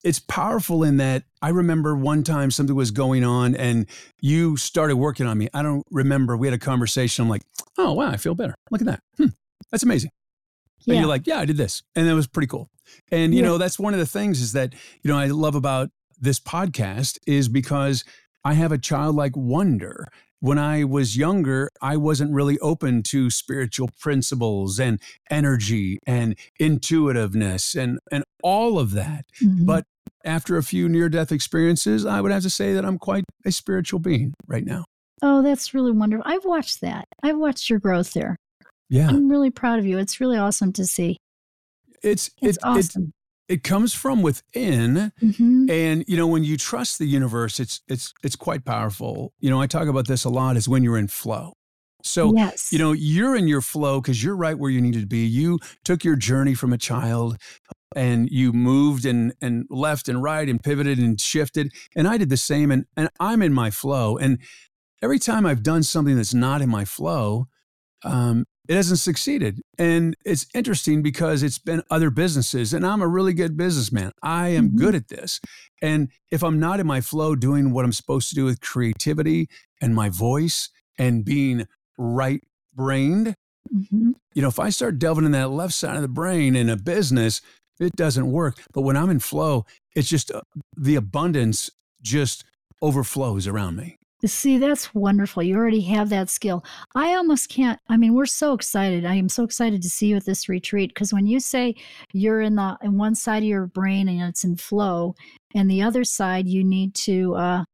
it's 0.02 0.18
powerful 0.18 0.84
in 0.84 0.98
that 0.98 1.24
I 1.40 1.48
remember 1.48 1.96
one 1.96 2.24
time 2.24 2.50
something 2.50 2.76
was 2.76 2.90
going 2.90 3.24
on, 3.24 3.54
and 3.54 3.86
you 4.20 4.56
started 4.58 4.96
working 4.96 5.26
on 5.26 5.38
me. 5.38 5.48
I 5.54 5.62
don't 5.62 5.82
remember. 5.90 6.36
We 6.36 6.46
had 6.46 6.54
a 6.54 6.58
conversation. 6.58 7.22
I'm 7.22 7.28
like, 7.30 7.42
oh 7.78 7.94
wow, 7.94 8.10
I 8.10 8.18
feel 8.18 8.34
better. 8.34 8.54
Look 8.70 8.82
at 8.82 8.86
that. 8.86 9.00
Hmm, 9.16 9.28
that's 9.70 9.82
amazing. 9.82 10.10
And 10.86 10.94
yeah. 10.94 11.00
you're 11.00 11.08
like, 11.08 11.26
yeah, 11.26 11.38
I 11.38 11.44
did 11.44 11.56
this. 11.56 11.82
And 11.96 12.06
that 12.08 12.14
was 12.14 12.26
pretty 12.26 12.46
cool. 12.46 12.68
And, 13.10 13.32
you 13.34 13.40
Yeah. 13.40 13.46
know, 13.48 13.58
that's 13.58 13.78
one 13.78 13.94
of 13.94 14.00
the 14.00 14.06
things 14.06 14.40
is 14.40 14.52
that, 14.52 14.74
you 15.02 15.10
know, 15.10 15.16
I 15.18 15.26
love 15.26 15.54
about 15.54 15.90
this 16.20 16.38
podcast 16.40 17.18
is 17.26 17.48
because 17.48 18.04
I 18.44 18.54
have 18.54 18.72
a 18.72 18.78
childlike 18.78 19.36
wonder. 19.36 20.06
When 20.40 20.58
I 20.58 20.84
was 20.84 21.16
younger, 21.16 21.70
I 21.80 21.96
wasn't 21.96 22.32
really 22.32 22.58
open 22.58 23.02
to 23.04 23.30
spiritual 23.30 23.88
principles 23.98 24.78
and 24.78 25.00
energy 25.30 25.98
and 26.06 26.36
intuitiveness 26.60 27.74
and, 27.74 27.98
and 28.12 28.24
all 28.42 28.78
of 28.78 28.92
that. 28.92 29.24
Mhm. 29.42 29.66
But 29.66 29.84
after 30.24 30.56
a 30.56 30.62
few 30.62 30.88
near 30.88 31.08
death 31.08 31.32
experiences, 31.32 32.04
I 32.06 32.20
would 32.20 32.30
have 32.32 32.42
to 32.42 32.50
say 32.50 32.74
that 32.74 32.84
I'm 32.84 32.98
quite 32.98 33.24
a 33.44 33.52
spiritual 33.52 34.00
being 34.00 34.34
right 34.46 34.64
now. 34.64 34.84
oh, 35.22 35.40
that's 35.42 35.72
really 35.72 35.92
wonderful. 35.92 36.24
I've 36.30 36.44
watched 36.44 36.82
that. 36.82 37.06
I've 37.22 37.38
watched 37.38 37.70
your 37.70 37.78
growth 37.78 38.12
there. 38.12 38.36
Yeah. 38.94 39.08
I'm 39.08 39.28
really 39.28 39.50
proud 39.50 39.80
of 39.80 39.86
you. 39.86 39.98
It's 39.98 40.20
really 40.20 40.38
awesome 40.38 40.72
to 40.74 40.86
see. 40.86 41.16
It's, 42.00 42.30
It's 42.40 42.58
it, 42.58 42.62
awesome. 42.62 43.12
it, 43.48 43.54
it 43.54 43.62
comes 43.64 43.92
from 43.92 44.22
within. 44.22 45.10
Mhm. 45.20 45.68
And 45.68 46.04
you 46.06 46.16
know, 46.16 46.28
when 46.28 46.44
you 46.44 46.56
trust 46.56 47.00
the 47.00 47.06
universe, 47.06 47.58
it's 47.58 47.80
it's 47.88 48.14
it's 48.22 48.36
quite 48.36 48.64
powerful. 48.64 49.32
You 49.40 49.50
know, 49.50 49.60
I 49.60 49.66
talk 49.66 49.88
about 49.88 50.06
this 50.06 50.24
a 50.24 50.28
lot 50.30 50.56
is 50.56 50.68
when 50.68 50.84
you're 50.84 50.96
in 50.96 51.08
flow. 51.08 51.54
So, 52.04 52.36
yes. 52.36 52.72
you 52.72 52.78
know, 52.78 52.92
you're 52.92 53.34
in 53.34 53.48
your 53.48 53.62
flow 53.62 54.00
because 54.00 54.22
you're 54.22 54.36
right 54.36 54.56
where 54.56 54.70
you 54.70 54.80
need 54.80 54.94
to 54.94 55.06
be. 55.06 55.26
You 55.26 55.58
took 55.84 56.04
your 56.04 56.16
journey 56.16 56.54
from 56.54 56.72
a 56.72 56.78
child 56.78 57.36
and 57.96 58.28
you 58.30 58.52
moved 58.52 59.04
and 59.06 59.32
and 59.40 59.66
left 59.70 60.08
and 60.08 60.22
right 60.22 60.48
and 60.48 60.62
pivoted 60.62 60.98
and 60.98 61.20
shifted. 61.20 61.72
And 61.96 62.06
I 62.06 62.16
did 62.16 62.28
the 62.28 62.36
same 62.36 62.70
and 62.70 62.84
and 62.96 63.08
I'm 63.18 63.42
in 63.42 63.52
my 63.52 63.70
flow. 63.70 64.18
And 64.18 64.38
every 65.02 65.18
time 65.18 65.46
I've 65.46 65.64
done 65.64 65.82
something 65.82 66.14
that's 66.14 66.34
not 66.34 66.62
in 66.62 66.68
my 66.68 66.84
flow, 66.84 67.48
um, 68.04 68.44
it 68.68 68.76
hasn't 68.76 68.98
succeeded. 68.98 69.60
And 69.78 70.16
it's 70.24 70.46
interesting 70.54 71.02
because 71.02 71.42
it's 71.42 71.58
been 71.58 71.82
other 71.90 72.10
businesses, 72.10 72.72
and 72.72 72.86
I'm 72.86 73.02
a 73.02 73.08
really 73.08 73.34
good 73.34 73.56
businessman. 73.56 74.12
I 74.22 74.48
am 74.48 74.70
Mhm. 74.70 74.76
good 74.76 74.94
at 74.94 75.08
this. 75.08 75.40
And 75.82 76.08
if 76.30 76.42
I'm 76.42 76.58
not 76.58 76.80
in 76.80 76.86
my 76.86 77.00
flow 77.00 77.34
doing 77.34 77.72
what 77.72 77.84
I'm 77.84 77.92
supposed 77.92 78.28
to 78.30 78.34
do 78.34 78.44
with 78.44 78.60
creativity 78.60 79.48
and 79.80 79.94
my 79.94 80.08
voice 80.08 80.70
and 80.98 81.24
being 81.24 81.66
right 81.98 82.42
brained, 82.74 83.36
Mhm. 83.72 84.14
you 84.34 84.42
know, 84.42 84.48
if 84.48 84.58
I 84.58 84.70
start 84.70 84.98
delving 84.98 85.24
in 85.24 85.32
that 85.32 85.50
left 85.50 85.74
side 85.74 85.96
of 85.96 86.02
the 86.02 86.08
brain 86.08 86.56
in 86.56 86.68
a 86.68 86.76
business, 86.76 87.40
it 87.78 87.96
doesn't 87.96 88.30
work. 88.30 88.62
But 88.72 88.82
when 88.82 88.96
I'm 88.96 89.10
in 89.10 89.20
flow, 89.20 89.66
it's 89.94 90.08
just 90.08 90.30
uh, 90.30 90.42
the 90.76 90.94
abundance 90.94 91.70
just 92.02 92.44
overflows 92.82 93.46
around 93.46 93.76
me. 93.76 93.96
See, 94.24 94.56
that's 94.56 94.94
wonderful. 94.94 95.42
You 95.42 95.56
already 95.56 95.82
have 95.82 96.08
that 96.08 96.30
skill. 96.30 96.64
I 96.94 97.14
almost 97.14 97.50
can't. 97.50 97.78
I 97.88 97.98
mean, 97.98 98.14
we're 98.14 98.24
so 98.24 98.54
excited. 98.54 99.04
I 99.04 99.14
am 99.16 99.28
so 99.28 99.44
excited 99.44 99.82
to 99.82 99.90
see 99.90 100.06
you 100.06 100.16
at 100.16 100.24
this 100.24 100.48
retreat 100.48 100.90
because 100.94 101.12
when 101.12 101.26
you 101.26 101.40
say 101.40 101.74
you're 102.14 102.40
in 102.40 102.54
the 102.54 102.78
in 102.82 102.96
one 102.96 103.14
side 103.14 103.42
of 103.42 103.48
your 103.48 103.66
brain 103.66 104.08
and 104.08 104.22
it's 104.22 104.44
in 104.44 104.56
flow, 104.56 105.14
and 105.54 105.70
the 105.70 105.82
other 105.82 106.04
side 106.04 106.48
you 106.48 106.64
need 106.64 106.94
to 106.94 107.34
uh, 107.34 107.64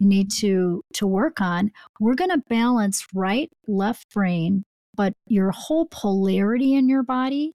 you 0.00 0.08
need 0.08 0.30
to 0.38 0.82
to 0.94 1.06
work 1.06 1.40
on, 1.40 1.70
we're 2.00 2.14
going 2.14 2.30
to 2.30 2.42
balance 2.48 3.06
right, 3.14 3.50
left 3.68 4.12
brain, 4.12 4.64
but 4.96 5.14
your 5.28 5.52
whole 5.52 5.86
polarity 5.86 6.74
in 6.74 6.88
your 6.88 7.04
body, 7.04 7.52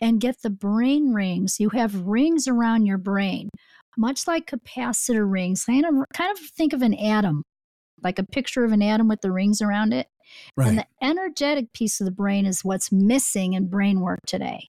and 0.00 0.20
get 0.20 0.40
the 0.42 0.50
brain 0.50 1.12
rings. 1.12 1.58
You 1.58 1.70
have 1.70 2.06
rings 2.06 2.46
around 2.46 2.86
your 2.86 2.98
brain, 2.98 3.48
much 3.96 4.28
like 4.28 4.46
capacitor 4.46 5.28
rings. 5.28 5.64
Kind 5.64 5.84
of 5.84 5.94
kind 6.14 6.30
of 6.30 6.38
think 6.38 6.72
of 6.72 6.82
an 6.82 6.94
atom 6.94 7.42
like 8.02 8.18
a 8.18 8.24
picture 8.24 8.64
of 8.64 8.72
an 8.72 8.82
atom 8.82 9.08
with 9.08 9.20
the 9.20 9.32
rings 9.32 9.60
around 9.60 9.92
it. 9.92 10.08
Right. 10.56 10.68
And 10.68 10.78
the 10.78 10.86
energetic 11.02 11.72
piece 11.72 12.00
of 12.00 12.04
the 12.04 12.10
brain 12.12 12.46
is 12.46 12.64
what's 12.64 12.92
missing 12.92 13.54
in 13.54 13.68
brain 13.68 14.00
work 14.00 14.20
today. 14.26 14.68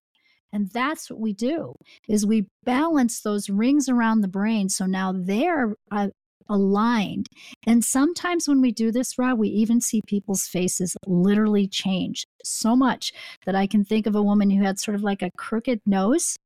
And 0.52 0.68
that's 0.70 1.10
what 1.10 1.20
we 1.20 1.32
do 1.32 1.74
is 2.08 2.26
we 2.26 2.46
balance 2.64 3.20
those 3.20 3.48
rings 3.48 3.88
around 3.88 4.20
the 4.20 4.28
brain 4.28 4.68
so 4.68 4.84
now 4.84 5.12
they're 5.12 5.76
uh, 5.92 6.08
aligned. 6.50 7.28
And 7.66 7.84
sometimes 7.84 8.48
when 8.48 8.60
we 8.60 8.72
do 8.72 8.90
this, 8.90 9.16
Rob, 9.16 9.38
we 9.38 9.48
even 9.48 9.80
see 9.80 10.02
people's 10.06 10.46
faces 10.46 10.96
literally 11.06 11.68
change 11.68 12.26
so 12.44 12.74
much 12.74 13.12
that 13.46 13.54
I 13.54 13.66
can 13.66 13.84
think 13.84 14.06
of 14.06 14.16
a 14.16 14.22
woman 14.22 14.50
who 14.50 14.62
had 14.62 14.80
sort 14.80 14.96
of 14.96 15.02
like 15.02 15.22
a 15.22 15.30
crooked 15.36 15.80
nose 15.86 16.36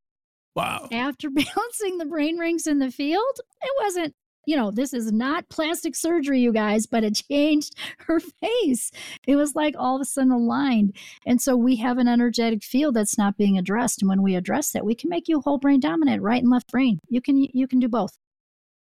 wow. 0.54 0.86
after 0.92 1.30
balancing 1.34 1.98
the 1.98 2.06
brain 2.06 2.36
rings 2.36 2.66
in 2.66 2.78
the 2.78 2.90
field. 2.90 3.40
It 3.62 3.72
wasn't, 3.82 4.14
you 4.46 4.56
know, 4.56 4.70
this 4.70 4.92
is 4.92 5.12
not 5.12 5.48
plastic 5.48 5.94
surgery, 5.96 6.40
you 6.40 6.52
guys, 6.52 6.86
but 6.86 7.04
it 7.04 7.22
changed 7.30 7.74
her 8.06 8.20
face. 8.20 8.90
It 9.26 9.36
was 9.36 9.54
like 9.54 9.74
all 9.78 9.96
of 9.96 10.02
a 10.02 10.04
sudden 10.04 10.32
aligned. 10.32 10.94
And 11.26 11.40
so 11.40 11.56
we 11.56 11.76
have 11.76 11.98
an 11.98 12.08
energetic 12.08 12.62
field 12.62 12.94
that's 12.94 13.18
not 13.18 13.36
being 13.36 13.56
addressed. 13.58 14.02
And 14.02 14.08
when 14.08 14.22
we 14.22 14.34
address 14.34 14.72
that, 14.72 14.84
we 14.84 14.94
can 14.94 15.10
make 15.10 15.28
you 15.28 15.40
whole 15.40 15.58
brain 15.58 15.80
dominant, 15.80 16.22
right 16.22 16.42
and 16.42 16.50
left 16.50 16.70
brain. 16.70 16.98
You 17.08 17.20
can 17.20 17.46
you 17.52 17.66
can 17.66 17.78
do 17.80 17.88
both. 17.88 18.16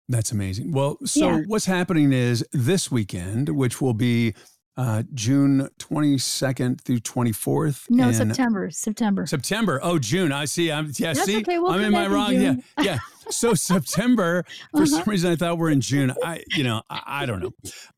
That's 0.08 0.32
amazing. 0.32 0.72
Well, 0.72 0.98
so 1.04 1.26
Yeah. 1.28 1.40
what's 1.46 1.66
happening 1.66 2.12
is 2.12 2.44
this 2.52 2.90
weekend, 2.90 3.48
which 3.50 3.80
will 3.80 3.94
be 3.94 4.34
uh, 4.76 5.02
June 5.14 5.68
22nd 5.78 6.80
through 6.80 7.00
24th. 7.00 7.90
No, 7.90 8.10
September. 8.12 8.70
September. 8.70 9.26
September. 9.26 9.80
Oh, 9.82 9.98
June. 9.98 10.32
I 10.32 10.46
see. 10.46 10.72
I'm 10.72 10.86
yeah. 10.96 11.12
That's 11.12 11.26
see, 11.26 11.38
okay. 11.38 11.58
We'll 11.58 11.72
I'm 11.72 11.82
in 11.82 11.92
my 11.92 12.06
wrong. 12.06 12.32
Yeah, 12.32 12.38
June. 12.54 12.64
yeah. 12.80 12.98
So 13.30 13.54
September. 13.54 14.44
For 14.72 14.78
Uh-huh. 14.82 14.86
some 14.86 15.04
reason, 15.06 15.30
I 15.30 15.36
thought 15.36 15.56
we're 15.56 15.70
in 15.70 15.80
June. 15.80 16.12
I, 16.24 16.42
you 16.56 16.64
know, 16.64 16.82
I, 16.90 17.02
I 17.22 17.26
don't 17.26 17.40
know. 17.40 17.52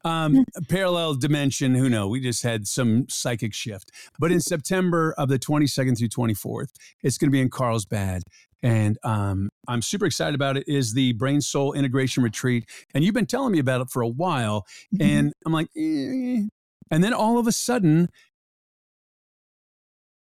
Um, 0.04 0.44
parallel 0.68 1.14
dimension. 1.14 1.74
Who 1.74 1.88
know? 1.88 2.08
We 2.08 2.20
just 2.20 2.42
had 2.42 2.66
some 2.68 3.06
psychic 3.08 3.54
shift. 3.54 3.90
But 4.18 4.32
in 4.32 4.40
September 4.40 5.14
of 5.16 5.30
the 5.30 5.38
22nd 5.38 5.96
through 5.98 6.08
24th, 6.08 6.68
it's 7.02 7.16
going 7.16 7.28
to 7.30 7.32
be 7.32 7.40
in 7.40 7.48
Carlsbad. 7.48 8.24
And 8.62 8.98
um, 9.02 9.48
I'm 9.66 9.80
super 9.80 10.04
excited 10.04 10.34
about 10.34 10.58
it. 10.58 10.64
Is 10.66 10.92
the 10.92 11.12
Brain 11.14 11.40
Soul 11.40 11.72
Integration 11.72 12.22
Retreat, 12.22 12.66
and 12.94 13.02
you've 13.02 13.14
been 13.14 13.26
telling 13.26 13.52
me 13.52 13.58
about 13.58 13.80
it 13.80 13.88
for 13.90 14.02
a 14.02 14.08
while, 14.08 14.66
Mhm. 14.94 15.02
and 15.04 15.32
I'm 15.46 15.52
like, 15.52 15.68
eh. 15.76 16.42
And 16.90 17.02
then 17.02 17.12
all 17.12 17.38
of 17.38 17.46
a 17.46 17.52
sudden, 17.52 18.08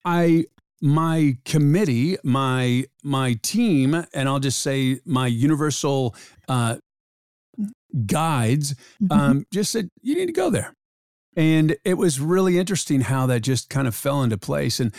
I 0.04 0.44
my 0.80 1.38
committee, 1.44 2.16
my 2.22 2.84
my 3.02 3.34
team, 3.42 3.94
and 4.12 4.28
I'll 4.28 4.40
just 4.40 4.60
say 4.60 5.00
my 5.06 5.26
universal 5.26 6.14
uh, 6.48 6.76
guides, 8.06 8.74
Mhm. 9.02 9.12
um, 9.16 9.46
just 9.52 9.72
said 9.72 9.88
you 10.02 10.14
need 10.14 10.26
to 10.26 10.32
go 10.32 10.50
there, 10.50 10.74
and 11.36 11.76
it 11.84 11.94
was 11.94 12.20
really 12.20 12.58
interesting 12.58 13.02
how 13.02 13.26
that 13.26 13.40
just 13.40 13.70
kind 13.70 13.88
of 13.88 13.94
fell 13.94 14.22
into 14.22 14.36
place, 14.38 14.78
and 14.80 14.92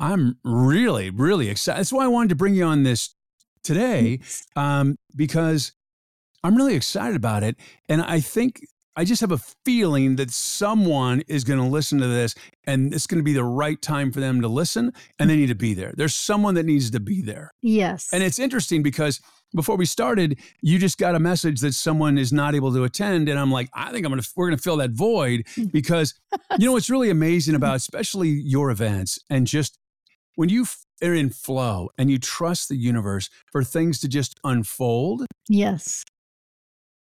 I'm 0.00 0.38
really 0.44 1.10
really 1.10 1.48
excited. 1.48 1.78
That's 1.78 1.92
why 1.92 2.04
I 2.04 2.08
wanted 2.08 2.30
to 2.30 2.36
bring 2.36 2.54
you 2.54 2.64
on 2.64 2.82
this 2.82 3.14
today 3.62 4.20
um, 4.56 4.96
because 5.14 5.72
I'm 6.42 6.56
really 6.56 6.74
excited 6.74 7.14
about 7.14 7.42
it, 7.44 7.56
and 7.88 8.02
I 8.02 8.20
think 8.20 8.62
I 8.96 9.04
just 9.04 9.20
have 9.20 9.32
a 9.32 9.38
feeling 9.64 10.16
that 10.16 10.30
someone 10.30 11.22
is 11.28 11.44
going 11.44 11.60
to 11.60 11.64
listen 11.64 12.00
to 12.00 12.08
this 12.08 12.34
and 12.64 12.92
it's 12.92 13.06
going 13.06 13.20
to 13.20 13.24
be 13.24 13.32
the 13.32 13.44
right 13.44 13.80
time 13.80 14.10
for 14.10 14.20
them 14.20 14.40
to 14.40 14.48
listen 14.48 14.92
and 15.18 15.30
they 15.30 15.36
need 15.36 15.48
to 15.48 15.54
be 15.54 15.74
there. 15.74 15.92
There's 15.96 16.14
someone 16.14 16.54
that 16.54 16.66
needs 16.66 16.90
to 16.90 17.00
be 17.00 17.22
there. 17.22 17.52
Yes. 17.62 18.08
And 18.12 18.22
it's 18.22 18.38
interesting 18.38 18.82
because 18.82 19.20
before 19.54 19.76
we 19.76 19.86
started, 19.86 20.38
you 20.60 20.78
just 20.78 20.98
got 20.98 21.14
a 21.14 21.20
message 21.20 21.60
that 21.60 21.74
someone 21.74 22.18
is 22.18 22.32
not 22.32 22.54
able 22.54 22.72
to 22.72 22.84
attend. 22.84 23.28
And 23.28 23.38
I'm 23.38 23.50
like, 23.50 23.68
I 23.74 23.92
think 23.92 24.04
I'm 24.04 24.12
going 24.12 24.22
to, 24.22 24.28
we're 24.36 24.48
going 24.48 24.58
to 24.58 24.62
fill 24.62 24.76
that 24.78 24.90
void 24.90 25.44
mm. 25.56 25.70
because, 25.70 26.14
you 26.58 26.66
know, 26.66 26.72
what's 26.72 26.90
really 26.90 27.10
amazing 27.10 27.54
about 27.54 27.76
especially 27.76 28.28
your 28.28 28.70
events 28.70 29.18
and 29.30 29.46
just 29.46 29.78
when 30.34 30.48
you 30.48 30.66
are 31.02 31.14
in 31.14 31.30
flow 31.30 31.90
and 31.96 32.10
you 32.10 32.18
trust 32.18 32.68
the 32.68 32.76
universe 32.76 33.30
for 33.52 33.62
things 33.62 34.00
to 34.00 34.08
just 34.08 34.38
unfold. 34.44 35.26
Yes 35.48 36.04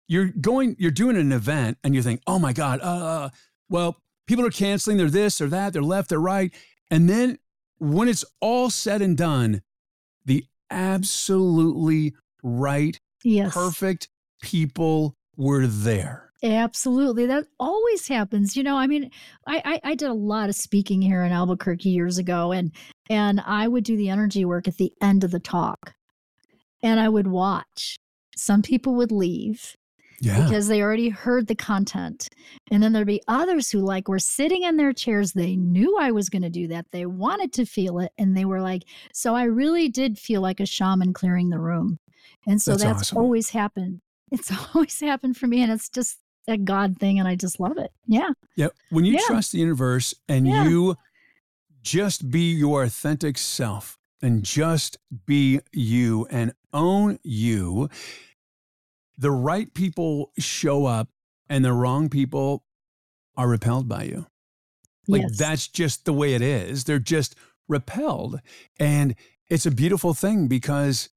you're 0.07 0.31
going, 0.41 0.77
you're 0.79 0.91
doing 0.91 1.17
an 1.17 1.33
event 1.33 1.79
and 1.83 1.95
you 1.95 2.03
think, 2.03 2.21
oh 2.27 2.39
my 2.39 2.53
God, 2.53 2.81
uh, 2.81 3.31
well, 3.69 3.97
people 4.27 4.45
are 4.45 4.51
canceling, 4.51 4.97
they're 4.97 5.11
this 5.11 5.41
or 5.41 5.49
that, 5.49 5.73
they're 5.73 5.83
left, 5.83 6.11
they're 6.11 6.21
right. 6.21 6.53
And 6.91 7.09
then 7.09 7.39
when 7.79 8.09
it's 8.09 8.25
all 8.41 8.71
said 8.71 9.03
and 9.03 9.17
done, 9.17 9.63
the 10.25 10.45
absolutely 10.71 12.15
right, 12.43 12.99
yes. 13.23 13.55
perfect 13.55 14.09
people 14.43 15.17
were 15.37 15.67
there. 15.67 16.33
Absolutely. 16.43 17.25
That 17.25 17.47
always 17.59 18.07
happens. 18.07 18.55
You 18.55 18.63
know, 18.63 18.77
I 18.77 18.87
mean, 18.87 19.11
I, 19.47 19.63
I, 19.65 19.81
I, 19.93 19.95
did 19.95 20.11
a 20.11 20.15
lot 20.15 20.51
of 20.51 20.55
speaking 20.55 21.01
here 21.01 21.25
in 21.25 21.33
Albuquerque 21.33 21.89
years 21.89 22.19
ago 22.19 22.53
and 22.53 22.71
and 23.09 23.41
I 23.47 23.67
would 23.67 23.85
do 23.85 23.97
the 23.97 24.11
energy 24.11 24.45
work 24.45 24.69
at 24.69 24.77
the 24.77 24.93
end 25.01 25.25
of 25.25 25.31
the 25.31 25.41
talk. 25.41 25.95
And 26.83 27.01
I 27.01 27.09
would 27.09 27.27
watch. 27.27 27.97
Some 28.37 28.61
people 28.61 28.95
would 28.97 29.11
leave 29.11 29.75
yeah. 30.21 30.45
because 30.45 30.69
they 30.69 30.83
already 30.83 31.09
heard 31.09 31.47
the 31.47 31.55
content. 31.55 32.29
And 32.71 32.83
then 32.83 32.93
there'd 32.93 33.07
be 33.07 33.23
others 33.29 33.71
who 33.71 33.81
like 33.81 34.09
were 34.09 34.19
sitting 34.19 34.63
in 34.63 34.77
their 34.77 34.93
chairs. 34.93 35.33
They 35.33 35.57
knew 35.57 35.97
I 35.99 36.11
was 36.11 36.29
going 36.29 36.43
to 36.43 36.51
do 36.51 36.69
that. 36.69 36.87
They 36.91 37.07
wanted 37.07 37.53
to 37.55 37.67
feel 37.67 37.99
it. 37.99 38.13
And 38.19 38.37
they 38.37 38.45
were 38.45 38.61
like, 38.61 38.85
so 39.13 39.35
I 39.35 39.45
really 39.45 39.89
did 39.89 40.19
feel 40.19 40.41
like 40.41 40.61
a 40.61 40.67
shaman 40.67 41.13
clearing 41.13 41.51
the 41.51 41.59
room. 41.59 41.99
And 42.47 42.61
so 42.61 42.73
that's, 42.73 42.83
that's 42.83 43.03
awesome. 43.03 43.19
always 43.19 43.51
happened. 43.51 44.01
It's 44.31 44.53
always 44.75 45.01
happened 45.01 45.37
for 45.37 45.47
me. 45.47 45.63
And 45.63 45.73
it's 45.73 45.89
just 45.89 46.19
a 46.49 46.57
God 46.57 46.99
thing. 46.99 47.19
And 47.19 47.29
I 47.29 47.37
just 47.37 47.61
love 47.61 47.79
it. 47.79 47.91
Yeah. 48.07 48.31
Yeah. 48.57 48.69
When 48.91 49.05
you 49.05 49.15
yeah. 49.15 49.27
trust 49.27 49.53
the 49.53 49.59
universe 49.59 50.15
and 50.29 50.47
yeah. 50.47 50.65
you 50.67 50.97
just 51.83 52.31
be 52.31 52.53
your 52.53 52.85
authentic 52.85 53.39
self 53.39 53.99
and 54.23 54.43
just 54.43 54.97
be 55.27 55.61
you 55.73 56.27
and 56.31 56.53
own 56.73 57.19
you 57.23 57.91
the 59.17 59.31
right 59.31 59.73
people 59.75 60.33
show 60.39 60.87
up 60.87 61.09
and 61.49 61.65
the 61.65 61.73
wrong 61.73 62.09
people 62.09 62.65
are 63.37 63.49
repelled 63.49 63.89
by 63.89 64.05
you. 64.05 64.27
Like 65.07 65.23
yes. 65.23 65.39
that's 65.39 65.69
just 65.69 66.05
the 66.05 66.13
way 66.13 66.35
it 66.35 66.43
is. 66.43 66.85
They're 66.85 66.99
just 66.99 67.35
repelled. 67.69 68.41
And 68.79 69.15
it's 69.49 69.67
a 69.67 69.71
beautiful 69.71 70.15
thing 70.15 70.49
because 70.49 71.11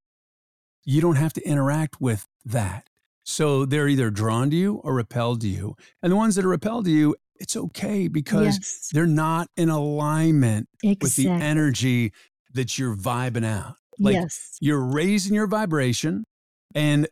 you 0.83 1.01
don't 1.01 1.15
have 1.15 1.33
to 1.33 1.47
interact 1.47 2.01
with 2.01 2.27
that. 2.45 2.89
So 3.23 3.65
they're 3.65 3.87
either 3.87 4.09
drawn 4.09 4.49
to 4.51 4.55
you 4.55 4.75
or 4.83 4.93
repelled 4.93 5.41
to 5.41 5.47
you. 5.47 5.75
And 6.01 6.11
the 6.11 6.15
ones 6.15 6.35
that 6.35 6.45
are 6.45 6.49
repelled 6.49 6.85
to 6.85 6.91
you, 6.91 7.15
it's 7.35 7.55
okay 7.55 8.07
because 8.07 8.57
yes. 8.57 8.89
they're 8.93 9.05
not 9.05 9.49
in 9.57 9.69
alignment 9.69 10.69
exactly. 10.81 11.05
with 11.05 11.15
the 11.15 11.29
energy 11.29 12.13
that 12.53 12.79
you're 12.79 12.95
vibing 12.95 13.45
out. 13.45 13.75
Like 13.99 14.13
yes. 14.13 14.57
you're 14.61 14.81
raising 14.81 15.33
your 15.33 15.47
vibration 15.47 16.25
and 16.73 17.07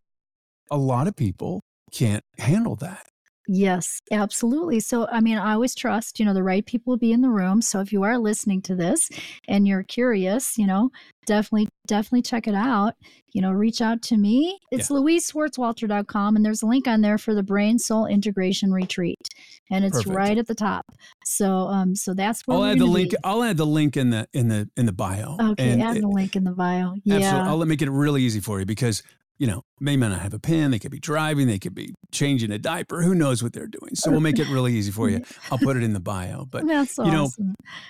a 0.71 0.77
lot 0.77 1.07
of 1.07 1.15
people 1.15 1.61
can't 1.91 2.23
handle 2.37 2.75
that. 2.77 3.07
Yes, 3.47 4.01
absolutely. 4.11 4.79
So, 4.79 5.07
I 5.07 5.21
mean, 5.21 5.37
I 5.37 5.53
always 5.53 5.75
trust, 5.75 6.19
you 6.19 6.25
know, 6.25 6.33
the 6.33 6.43
right 6.43 6.65
people 6.65 6.91
will 6.91 6.97
be 6.97 7.11
in 7.11 7.21
the 7.21 7.29
room. 7.29 7.61
So, 7.61 7.79
if 7.79 7.93
you 7.93 8.03
are 8.03 8.17
listening 8.17 8.61
to 8.63 8.75
this 8.75 9.09
and 9.47 9.67
you're 9.67 9.83
curious, 9.83 10.57
you 10.57 10.65
know, 10.65 10.89
definitely, 11.27 11.69
definitely 11.85 12.23
check 12.23 12.47
it 12.47 12.55
out. 12.55 12.95
You 13.33 13.41
know, 13.41 13.51
reach 13.51 13.81
out 13.81 14.01
to 14.03 14.17
me. 14.17 14.57
It's 14.71 14.89
yeah. 14.89 14.97
louiseswartswalter.com, 14.97 16.35
and 16.35 16.43
there's 16.43 16.63
a 16.63 16.65
link 16.65 16.87
on 16.87 17.01
there 17.01 17.17
for 17.17 17.35
the 17.35 17.43
Brain 17.43 17.77
Soul 17.77 18.07
Integration 18.07 18.71
Retreat, 18.71 19.27
and 19.69 19.85
it's 19.85 19.97
Perfect. 19.97 20.15
right 20.15 20.37
at 20.37 20.47
the 20.47 20.55
top. 20.55 20.85
So, 21.25 21.67
um, 21.67 21.95
so 21.95 22.13
that's 22.13 22.41
where 22.45 22.57
I'll 22.57 22.65
add 22.65 22.79
the 22.79 22.85
link. 22.85 23.11
Be. 23.11 23.17
I'll 23.23 23.43
add 23.43 23.57
the 23.57 23.65
link 23.65 23.95
in 23.95 24.09
the 24.09 24.27
in 24.33 24.47
the 24.47 24.69
in 24.75 24.85
the 24.87 24.93
bio. 24.93 25.37
Okay, 25.39 25.69
and 25.69 25.83
add 25.83 25.97
it, 25.97 26.01
the 26.01 26.07
link 26.07 26.35
in 26.35 26.45
the 26.45 26.53
bio. 26.53 26.95
Yeah, 27.03 27.17
absolutely. 27.17 27.49
I'll 27.49 27.57
let 27.57 27.67
make 27.67 27.81
it 27.81 27.91
really 27.91 28.23
easy 28.23 28.39
for 28.39 28.59
you 28.59 28.65
because 28.65 29.03
you 29.37 29.47
know, 29.47 29.63
they 29.81 29.97
may 29.97 30.07
not 30.07 30.21
have 30.21 30.33
a 30.33 30.39
pen. 30.39 30.71
They 30.71 30.79
could 30.79 30.91
be 30.91 30.99
driving. 30.99 31.47
They 31.47 31.59
could 31.59 31.75
be 31.75 31.93
changing 32.11 32.51
a 32.51 32.57
diaper. 32.57 33.01
Who 33.01 33.13
knows 33.13 33.43
what 33.43 33.53
they're 33.53 33.67
doing? 33.67 33.95
So 33.95 34.09
we'll 34.09 34.21
make 34.21 34.39
it 34.39 34.47
really 34.47 34.73
easy 34.73 34.91
for 34.91 35.09
you. 35.09 35.23
I'll 35.51 35.57
put 35.57 35.75
it 35.75 35.83
in 35.83 35.93
the 35.93 35.99
bio. 35.99 36.45
But 36.45 36.65
That's 36.67 36.97
you 36.97 37.11
know, 37.11 37.29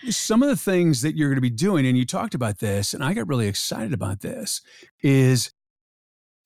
some 0.09 0.41
of 0.41 0.49
the 0.49 0.55
things 0.55 1.01
that 1.03 1.15
you're 1.15 1.29
going 1.29 1.37
to 1.37 1.41
be 1.41 1.49
doing, 1.51 1.85
and 1.85 1.97
you 1.97 2.05
talked 2.05 2.33
about 2.33 2.59
this, 2.59 2.93
and 2.93 3.03
I 3.03 3.13
got 3.13 3.27
really 3.27 3.47
excited 3.47 3.93
about 3.93 4.21
this, 4.21 4.61
is 5.03 5.51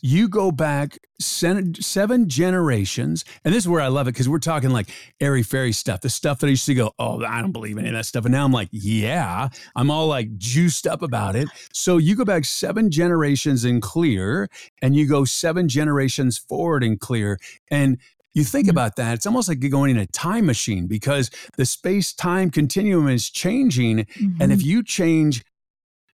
you 0.01 0.29
go 0.29 0.51
back 0.51 0.97
seven 1.19 2.29
generations, 2.29 3.25
and 3.43 3.53
this 3.53 3.63
is 3.63 3.67
where 3.67 3.81
I 3.81 3.87
love 3.87 4.07
it 4.07 4.13
because 4.13 4.29
we're 4.29 4.39
talking 4.39 4.69
like 4.69 4.89
airy 5.19 5.43
fairy 5.43 5.73
stuff, 5.73 6.01
the 6.01 6.09
stuff 6.09 6.39
that 6.39 6.47
I 6.47 6.51
used 6.51 6.65
to 6.67 6.73
go, 6.73 6.93
oh, 6.97 7.23
I 7.23 7.41
don't 7.41 7.51
believe 7.51 7.77
any 7.77 7.89
of 7.89 7.95
that 7.95 8.05
stuff, 8.05 8.25
and 8.25 8.31
now 8.31 8.45
I'm 8.45 8.53
like, 8.53 8.69
yeah, 8.71 9.49
I'm 9.75 9.91
all 9.91 10.07
like 10.07 10.37
juiced 10.37 10.87
up 10.87 11.01
about 11.01 11.35
it. 11.35 11.49
So 11.73 11.97
you 11.97 12.15
go 12.15 12.23
back 12.23 12.45
seven 12.45 12.91
generations 12.91 13.65
in 13.65 13.81
clear, 13.81 14.49
and 14.81 14.95
you 14.95 15.07
go 15.07 15.25
seven 15.25 15.67
generations 15.67 16.37
forward 16.37 16.83
in 16.83 16.97
clear, 16.97 17.37
and 17.69 17.97
you 18.33 18.43
think 18.43 18.65
mm-hmm. 18.67 18.71
about 18.71 18.95
that, 18.95 19.15
it's 19.15 19.25
almost 19.25 19.49
like 19.49 19.61
you're 19.61 19.71
going 19.71 19.91
in 19.91 19.97
a 19.97 20.05
time 20.07 20.45
machine 20.45 20.87
because 20.87 21.29
the 21.57 21.65
space 21.65 22.13
time 22.13 22.49
continuum 22.49 23.09
is 23.09 23.29
changing, 23.29 24.05
mm-hmm. 24.05 24.41
and 24.41 24.53
if 24.53 24.59
mm-hmm. 24.59 24.69
you 24.69 24.83
change 24.83 25.43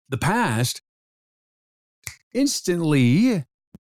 the 0.10 0.18
past, 0.18 0.82
instantly 2.34 3.46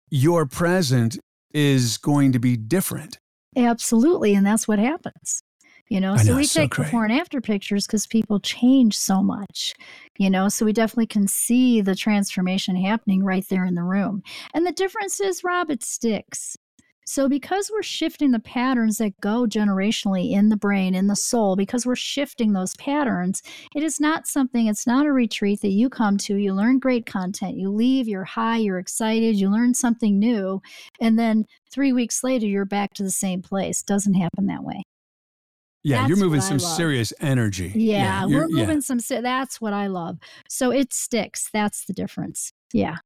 your 0.09 0.45
present 0.45 1.17
is 1.53 1.97
going 1.97 2.31
to 2.31 2.39
be 2.39 2.57
different. 2.57 3.17
Absolutely. 3.55 4.35
And 4.35 4.45
that's 4.45 4.67
what 4.67 4.79
happens. 4.79 5.41
You 5.89 6.01
know, 6.01 6.17
so 6.17 6.35
we 6.35 6.45
take 6.45 6.75
so 6.75 6.83
before 6.83 7.05
and 7.05 7.13
after 7.13 7.39
pictures 7.39 7.87
because 7.87 8.07
people 8.07 8.41
change 8.41 8.97
so 8.97 9.23
much, 9.23 9.73
you 10.17 10.29
know, 10.29 10.49
so 10.49 10.65
we 10.65 10.73
definitely 10.73 11.07
can 11.07 11.29
see 11.29 11.79
the 11.79 11.95
transformation 11.95 12.75
happening 12.75 13.23
right 13.23 13.45
there 13.47 13.63
in 13.63 13.75
the 13.75 13.83
room. 13.83 14.21
And 14.53 14.65
the 14.65 14.73
difference 14.73 15.21
is, 15.21 15.45
Rob, 15.45 15.71
it 15.71 15.83
sticks. 15.83 16.57
So, 17.07 17.29
because 17.29 17.71
we're 17.71 17.83
shifting 17.83 18.31
the 18.31 18.39
patterns 18.39 18.97
that 18.97 19.17
go 19.21 19.45
generationally 19.45 20.31
in 20.31 20.49
the 20.49 20.57
brain, 20.57 20.93
in 20.93 21.07
the 21.07 21.15
soul, 21.15 21.55
because 21.55 21.85
we're 21.85 21.95
shifting 21.95 22.51
those 22.51 22.75
patterns, 22.75 23.41
it 23.73 23.81
is 23.81 24.01
not 24.01 24.27
something, 24.27 24.67
it's 24.67 24.85
not 24.85 25.05
a 25.05 25.13
retreat 25.13 25.61
that 25.61 25.69
you 25.69 25.89
come 25.89 26.17
to, 26.17 26.35
you 26.35 26.53
learn 26.53 26.79
great 26.79 27.05
content, 27.05 27.57
you 27.57 27.69
leave, 27.69 28.09
you're 28.09 28.25
high, 28.25 28.57
you're 28.57 28.77
excited, 28.77 29.37
you 29.37 29.49
learn 29.49 29.73
something 29.73 30.19
new, 30.19 30.61
and 30.99 31.17
then 31.17 31.45
three 31.71 31.93
weeks 31.93 32.25
later, 32.25 32.45
you're 32.45 32.65
back 32.65 32.93
to 32.95 33.03
the 33.03 33.11
same 33.11 33.41
place. 33.41 33.81
Doesn't 33.81 34.15
happen 34.15 34.47
that 34.47 34.65
way. 34.65 34.83
Yeah, 35.83 35.99
that's 35.99 36.09
you're 36.09 36.17
moving 36.17 36.41
some 36.41 36.59
serious 36.59 37.13
energy. 37.21 37.71
Yeah, 37.73 38.25
yeah 38.25 38.25
we're 38.25 38.47
moving 38.49 38.81
yeah. 38.85 38.97
some. 38.99 39.23
That's 39.23 39.61
what 39.61 39.71
I 39.71 39.87
love. 39.87 40.17
So 40.49 40.71
it 40.71 40.93
sticks. 40.93 41.49
That's 41.53 41.85
the 41.85 41.93
difference. 41.93 42.51
Yeah. 42.73 42.97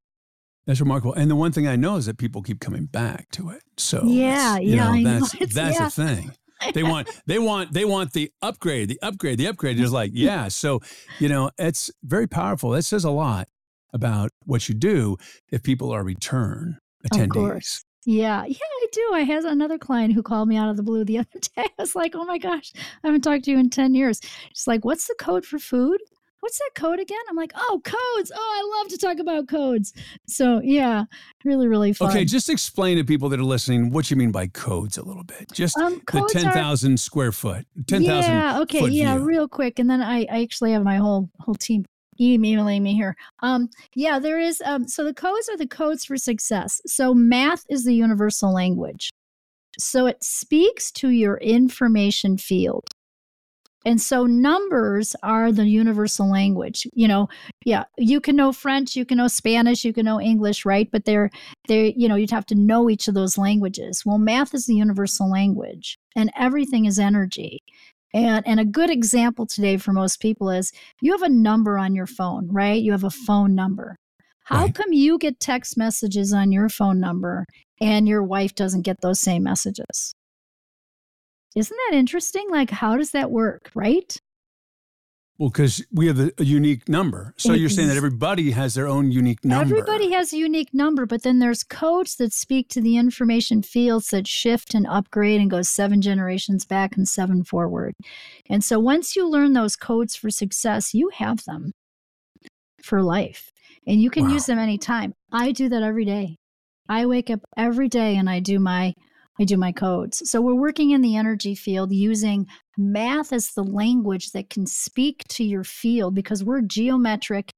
That's 0.72 0.80
remarkable. 0.80 1.14
And 1.16 1.30
the 1.30 1.36
one 1.36 1.52
thing 1.52 1.68
I 1.68 1.76
know 1.76 1.98
is 1.98 2.06
that 2.06 2.18
people 2.18 2.42
keep 2.42 2.62
coming 2.62 2.86
back 2.86 3.30
to 3.32 3.50
it. 3.50 3.62
So 3.76 4.04
yeah, 4.06 4.58
yeah, 4.58 4.96
know, 4.96 5.20
that's 5.20 5.38
know. 5.38 5.46
that's 5.48 5.78
yeah. 5.78 5.86
the 5.86 5.92
thing. 5.92 6.32
They 6.74 6.84
want 6.84 7.10
they 7.26 7.40
want 7.40 7.74
they 7.74 7.84
want 7.84 8.14
the 8.14 8.32
upgrade, 8.42 8.88
the 8.88 9.00
upgrade, 9.02 9.38
the 9.38 9.48
upgrade. 9.48 9.78
It's 9.80 9.92
like, 9.92 10.12
yeah. 10.14 10.48
So, 10.48 10.80
you 11.20 11.28
know, 11.28 11.50
it's 11.58 11.92
very 12.04 12.28
powerful. 12.28 12.70
That 12.70 12.84
says 12.84 13.04
a 13.04 13.10
lot 13.10 13.50
about 13.92 14.30
what 14.46 14.70
you 14.70 14.76
do 14.76 15.18
if 15.52 15.62
people 15.62 15.92
are 15.92 16.04
return 16.06 16.78
attendees. 17.06 17.84
Yeah, 18.06 18.46
yeah, 18.46 18.58
I 18.62 18.86
do. 18.94 19.12
I 19.14 19.24
had 19.24 19.44
another 19.44 19.78
client 19.78 20.14
who 20.14 20.24
called 20.24 20.48
me 20.48 20.56
out 20.56 20.70
of 20.70 20.78
the 20.78 20.84
blue 20.84 21.04
the 21.04 21.18
other 21.18 21.40
day. 21.58 21.66
I 21.66 21.70
was 21.80 21.96
like, 21.96 22.16
"Oh 22.16 22.24
my 22.24 22.38
gosh, 22.38 22.72
I 23.04 23.08
haven't 23.08 23.24
talked 23.24 23.44
to 23.46 23.52
you 23.52 23.58
in 23.58 23.70
ten 23.70 23.94
years." 23.94 24.22
She's 24.54 24.68
like, 24.68 24.86
"What's 24.86 25.08
the 25.08 25.16
code 25.20 25.46
for 25.46 25.60
food?" 25.60 26.00
What's 26.42 26.58
that 26.58 26.72
code 26.76 27.00
again? 27.00 27.20
I'm 27.30 27.36
like, 27.36 27.54
oh, 27.56 27.82
codes. 27.84 28.32
Oh, 28.36 28.76
I 28.76 28.80
love 28.80 28.90
to 28.90 28.98
talk 28.98 29.20
about 29.20 29.48
codes. 29.48 29.94
So 30.28 30.60
yeah, 30.64 31.06
really, 31.46 31.68
really 31.68 31.94
fun. 31.94 32.10
Okay, 32.10 32.26
just 32.26 32.50
explain 32.50 32.98
to 32.98 33.04
people 33.04 33.30
that 33.30 33.40
are 33.40 33.44
listening 33.44 33.92
what 33.92 34.12
you 34.12 34.18
mean 34.18 34.32
by 34.32 34.48
codes 34.48 34.98
a 34.98 35.04
little 35.04 35.24
bit. 35.24 35.52
Just 35.54 35.78
um, 35.78 36.02
the 36.12 36.30
10,000 36.32 37.00
square 37.00 37.32
foot, 37.32 37.66
10,000 37.88 38.32
Yeah, 38.32 38.60
okay, 38.62 38.88
yeah, 38.88 39.16
view. 39.16 39.26
real 39.26 39.48
quick. 39.48 39.80
And 39.80 39.90
then 39.90 40.02
I, 40.02 40.26
I 40.30 40.42
actually 40.42 40.74
have 40.74 40.84
my 40.84 40.98
whole 40.98 41.30
whole 41.40 41.56
team 41.56 41.86
emailing 42.20 42.84
me 42.84 42.94
here. 42.96 43.16
Um, 43.42 43.70
yeah, 43.96 44.20
there 44.20 44.40
is. 44.40 44.62
Um, 44.66 44.88
so 44.88 45.04
the 45.04 45.14
codes 45.14 45.48
are 45.50 45.58
the 45.58 45.68
codes 45.68 46.06
for 46.06 46.18
success. 46.18 46.82
So 46.86 47.14
math 47.14 47.64
is 47.70 47.86
the 47.86 47.96
universal 47.96 48.54
language. 48.54 49.12
So 49.80 50.06
it 50.06 50.24
speaks 50.24 50.92
to 50.94 51.10
your 51.10 51.38
information 51.38 52.38
field. 52.38 52.84
And 53.86 54.00
so 54.00 54.26
numbers 54.26 55.16
are 55.24 55.52
the 55.52 55.66
universal 55.66 56.30
language. 56.30 56.88
You 56.94 57.08
know, 57.08 57.30
yeah, 57.66 57.86
you 57.98 58.22
can 58.22 58.36
know 58.36 58.52
French, 58.52 58.96
you 58.96 59.06
can 59.06 59.18
know 59.18 59.28
Spanish, 59.28 59.84
you 59.84 59.94
can 59.94 60.06
know 60.06 60.22
English, 60.22 60.66
right? 60.66 60.90
But 60.92 61.06
they're 61.06 61.30
they 61.68 61.94
you 61.98 62.08
know, 62.08 62.16
you'd 62.16 62.32
have 62.32 62.46
to 62.48 62.56
know 62.56 62.90
each 62.90 63.08
of 63.08 63.16
those 63.16 63.38
languages. 63.38 64.04
Well, 64.06 64.20
math 64.20 64.54
is 64.54 64.66
the 64.68 64.76
universal 64.76 65.30
language 65.30 65.98
and 66.16 66.32
everything 66.38 66.86
is 66.86 67.00
energy. 67.00 67.60
And 68.14 68.46
and 68.48 68.60
a 68.60 68.66
good 68.66 68.90
example 68.90 69.48
today 69.48 69.78
for 69.78 69.94
most 69.94 70.20
people 70.20 70.50
is 70.50 70.72
you 71.02 71.12
have 71.14 71.24
a 71.24 71.30
number 71.30 71.78
on 71.78 71.96
your 71.96 72.08
phone, 72.08 72.50
right? 72.52 72.82
You 72.82 72.92
have 72.92 73.04
a 73.04 73.10
phone 73.10 73.56
number. 73.56 73.98
How 74.44 74.66
right. 74.66 74.76
come 74.76 74.92
you 74.92 75.18
get 75.18 75.40
text 75.40 75.78
messages 75.78 76.34
on 76.34 76.52
your 76.52 76.68
phone 76.68 77.00
number 77.00 77.46
and 77.80 78.08
your 78.08 78.22
wife 78.22 78.54
doesn't 78.54 78.82
get 78.82 79.02
those 79.02 79.20
same 79.20 79.44
messages? 79.44 80.14
Isn't 81.56 81.78
that 81.90 81.98
interesting? 81.98 82.48
Like, 82.50 82.70
how 82.70 82.98
does 82.98 83.12
that 83.12 83.32
work, 83.32 83.72
right? 83.76 84.20
Well, 85.42 85.50
because 85.50 85.84
we 85.92 86.06
have 86.06 86.20
a, 86.20 86.32
a, 86.38 86.44
unique 86.44 86.88
number. 86.88 87.34
So 87.36 87.54
you're 87.54 87.68
saying 87.68 87.88
that 87.88 87.98
everybody 87.98 88.52
has 88.52 88.76
their 88.76 88.88
own 88.88 89.12
unique 89.12 89.44
number. 89.44 89.76
Everybody 89.76 90.12
has 90.12 90.32
a 90.34 90.38
unique 90.38 90.72
number, 90.72 91.08
but 91.08 91.24
then 91.24 91.40
there's 91.40 91.64
codes 91.64 92.16
that 92.18 92.32
speak 92.32 92.70
to 92.70 92.80
the 92.80 92.96
information 92.96 93.64
fields 93.64 94.10
that 94.10 94.28
shift 94.28 94.76
and 94.76 94.86
upgrade 94.86 95.42
and 95.42 95.50
go 95.50 95.64
seven 95.64 96.00
generations 96.00 96.64
back 96.64 96.96
and 96.96 97.08
seven 97.08 97.44
forward. 97.44 97.96
And 98.52 98.64
so 98.64 98.80
once 98.80 99.16
you 99.16 99.28
learn 99.28 99.54
those 99.54 99.76
codes 99.76 100.16
for 100.16 100.30
success, 100.30 100.94
you 100.94 101.10
have 101.16 101.44
them 101.46 101.72
for 102.84 103.02
life 103.02 103.52
and 103.88 104.00
you 104.00 104.12
can 104.12 104.26
wow. 104.26 104.34
use 104.34 104.46
them 104.46 104.60
anytime. 104.60 105.14
I 105.32 105.54
do 105.54 105.70
that 105.70 105.82
every 105.82 106.06
day. 106.06 106.38
I 106.88 107.08
wake 107.08 107.32
up 107.32 107.40
every 107.58 107.88
day 107.90 108.16
and 108.16 108.30
I 108.30 108.42
do 108.42 108.60
my 108.60 108.94
I 109.42 109.44
do 109.44 109.58
my 109.58 109.72
codes. 109.72 110.30
So 110.30 110.40
we're 110.40 110.54
working 110.54 110.92
in 110.92 111.02
the 111.02 111.18
energy 111.18 111.56
field 111.56 111.92
using 111.92 112.46
math 112.78 113.34
as 113.34 113.54
the 113.54 113.64
language 113.64 114.34
that 114.34 114.52
can 114.52 114.68
speak 114.68 115.24
to 115.30 115.44
your 115.44 115.64
field 115.64 116.14
because 116.14 116.44
we're 116.44 116.62
geometric, 116.62 117.52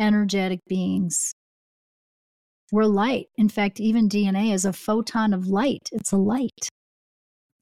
energetic 0.00 0.60
beings. 0.66 1.34
We're 2.72 2.86
light. 2.86 3.26
In 3.36 3.50
fact, 3.50 3.80
even 3.80 4.08
DNA 4.08 4.54
is 4.54 4.64
a 4.64 4.72
photon 4.72 5.34
of 5.34 5.46
light, 5.46 5.90
it's 5.92 6.10
a 6.10 6.16
light. 6.16 6.70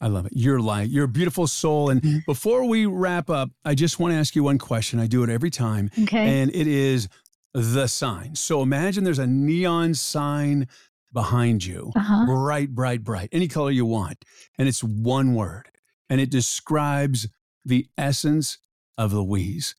I 0.00 0.06
love 0.06 0.26
it. 0.26 0.32
You're 0.36 0.60
light. 0.60 0.90
You're 0.90 1.06
a 1.06 1.08
beautiful 1.08 1.46
soul. 1.48 1.90
And 1.90 2.00
mm-hmm. 2.00 2.18
before 2.26 2.64
we 2.66 2.86
wrap 2.86 3.28
up, 3.28 3.50
I 3.64 3.74
just 3.74 3.98
want 3.98 4.12
to 4.12 4.18
ask 4.18 4.36
you 4.36 4.44
one 4.44 4.58
question. 4.58 5.00
I 5.00 5.06
do 5.06 5.24
it 5.24 5.30
every 5.30 5.50
time. 5.50 5.90
Okay. 6.02 6.42
And 6.42 6.54
it 6.54 6.66
is 6.66 7.08
the 7.54 7.86
sign. 7.86 8.34
So 8.34 8.62
imagine 8.62 9.02
there's 9.02 9.18
a 9.18 9.26
neon 9.26 9.94
sign 9.94 10.68
behind 11.14 11.64
you, 11.64 11.92
uh-huh. 11.96 12.26
bright, 12.26 12.74
bright, 12.74 13.02
bright, 13.02 13.30
any 13.32 13.48
color 13.48 13.70
you 13.70 13.86
want. 13.86 14.22
And 14.58 14.68
it's 14.68 14.84
one 14.84 15.34
word 15.34 15.70
and 16.10 16.20
it 16.20 16.30
describes 16.30 17.26
the 17.64 17.86
essence 17.96 18.58
of 18.98 19.14
Louise. 19.14 19.74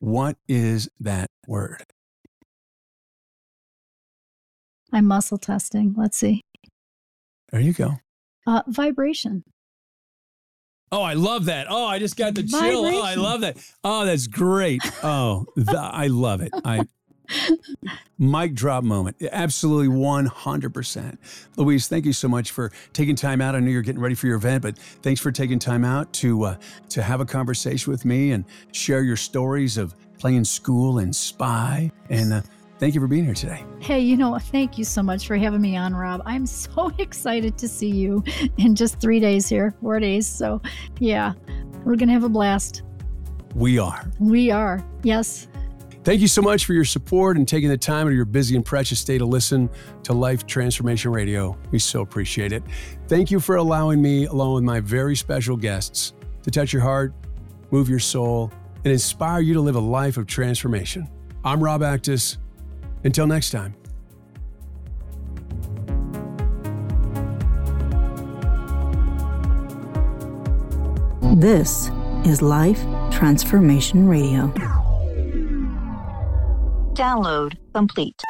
What 0.00 0.36
is 0.48 0.90
that 1.00 1.30
word? 1.46 1.84
I'm 4.92 5.06
muscle 5.06 5.38
testing. 5.38 5.94
Let's 5.96 6.18
see. 6.18 6.42
There 7.50 7.60
you 7.60 7.72
go. 7.72 7.94
Uh, 8.46 8.62
vibration. 8.66 9.44
Oh, 10.90 11.00
I 11.00 11.14
love 11.14 11.46
that. 11.46 11.68
Oh, 11.70 11.86
I 11.86 11.98
just 11.98 12.18
got 12.18 12.34
the 12.34 12.42
chill. 12.42 12.84
Oh, 12.84 13.02
I 13.02 13.14
love 13.14 13.40
that. 13.40 13.56
Oh, 13.82 14.04
that's 14.04 14.26
great. 14.26 14.82
Oh, 15.02 15.46
the, 15.56 15.78
I 15.78 16.08
love 16.08 16.42
it. 16.42 16.52
I 16.64 16.86
Mic 18.18 18.54
drop 18.54 18.84
moment. 18.84 19.16
Absolutely 19.32 19.88
100%. 19.88 21.18
Louise, 21.56 21.88
thank 21.88 22.04
you 22.04 22.12
so 22.12 22.28
much 22.28 22.50
for 22.50 22.70
taking 22.92 23.16
time 23.16 23.40
out. 23.40 23.54
I 23.54 23.60
know 23.60 23.70
you're 23.70 23.82
getting 23.82 24.00
ready 24.00 24.14
for 24.14 24.26
your 24.26 24.36
event, 24.36 24.62
but 24.62 24.78
thanks 24.78 25.20
for 25.20 25.32
taking 25.32 25.58
time 25.58 25.84
out 25.84 26.12
to 26.14 26.44
uh, 26.44 26.56
to 26.90 27.02
have 27.02 27.20
a 27.20 27.26
conversation 27.26 27.90
with 27.90 28.04
me 28.04 28.32
and 28.32 28.44
share 28.72 29.02
your 29.02 29.16
stories 29.16 29.78
of 29.78 29.94
playing 30.18 30.44
school 30.44 30.98
and 30.98 31.14
spy. 31.14 31.90
And 32.10 32.32
uh, 32.32 32.42
thank 32.78 32.94
you 32.94 33.00
for 33.00 33.08
being 33.08 33.24
here 33.24 33.34
today. 33.34 33.64
Hey, 33.80 34.00
you 34.00 34.16
know, 34.16 34.38
thank 34.38 34.78
you 34.78 34.84
so 34.84 35.02
much 35.02 35.26
for 35.26 35.36
having 35.36 35.60
me 35.60 35.76
on, 35.76 35.94
Rob. 35.94 36.22
I'm 36.24 36.46
so 36.64 36.92
excited 36.98 37.58
to 37.58 37.68
see 37.68 37.90
you 37.90 38.22
in 38.58 38.74
just 38.74 39.00
three 39.00 39.20
days 39.20 39.48
here, 39.48 39.74
four 39.80 39.98
days. 39.98 40.26
So, 40.28 40.62
yeah, 41.00 41.32
we're 41.84 41.96
going 41.96 42.08
to 42.08 42.14
have 42.14 42.24
a 42.24 42.28
blast. 42.28 42.82
We 43.54 43.78
are. 43.78 44.10
We 44.20 44.50
are. 44.50 44.84
Yes. 45.02 45.48
Thank 46.04 46.20
you 46.20 46.26
so 46.26 46.42
much 46.42 46.64
for 46.64 46.72
your 46.72 46.84
support 46.84 47.36
and 47.36 47.46
taking 47.46 47.68
the 47.68 47.78
time 47.78 48.06
out 48.06 48.10
of 48.10 48.16
your 48.16 48.24
busy 48.24 48.56
and 48.56 48.64
precious 48.64 49.04
day 49.04 49.18
to 49.18 49.24
listen 49.24 49.70
to 50.02 50.12
Life 50.12 50.46
Transformation 50.46 51.12
Radio. 51.12 51.56
We 51.70 51.78
so 51.78 52.00
appreciate 52.00 52.52
it. 52.52 52.64
Thank 53.06 53.30
you 53.30 53.38
for 53.38 53.54
allowing 53.54 54.02
me, 54.02 54.26
along 54.26 54.54
with 54.54 54.64
my 54.64 54.80
very 54.80 55.14
special 55.14 55.56
guests, 55.56 56.12
to 56.42 56.50
touch 56.50 56.72
your 56.72 56.82
heart, 56.82 57.14
move 57.70 57.88
your 57.88 58.00
soul, 58.00 58.50
and 58.84 58.92
inspire 58.92 59.40
you 59.40 59.54
to 59.54 59.60
live 59.60 59.76
a 59.76 59.80
life 59.80 60.16
of 60.16 60.26
transformation. 60.26 61.08
I'm 61.44 61.62
Rob 61.62 61.82
Actis. 61.82 62.38
Until 63.04 63.28
next 63.28 63.50
time. 63.50 63.76
This 71.36 71.90
is 72.24 72.42
Life 72.42 72.80
Transformation 73.12 74.08
Radio. 74.08 74.81
Download 76.94 77.56
complete. 77.74 78.22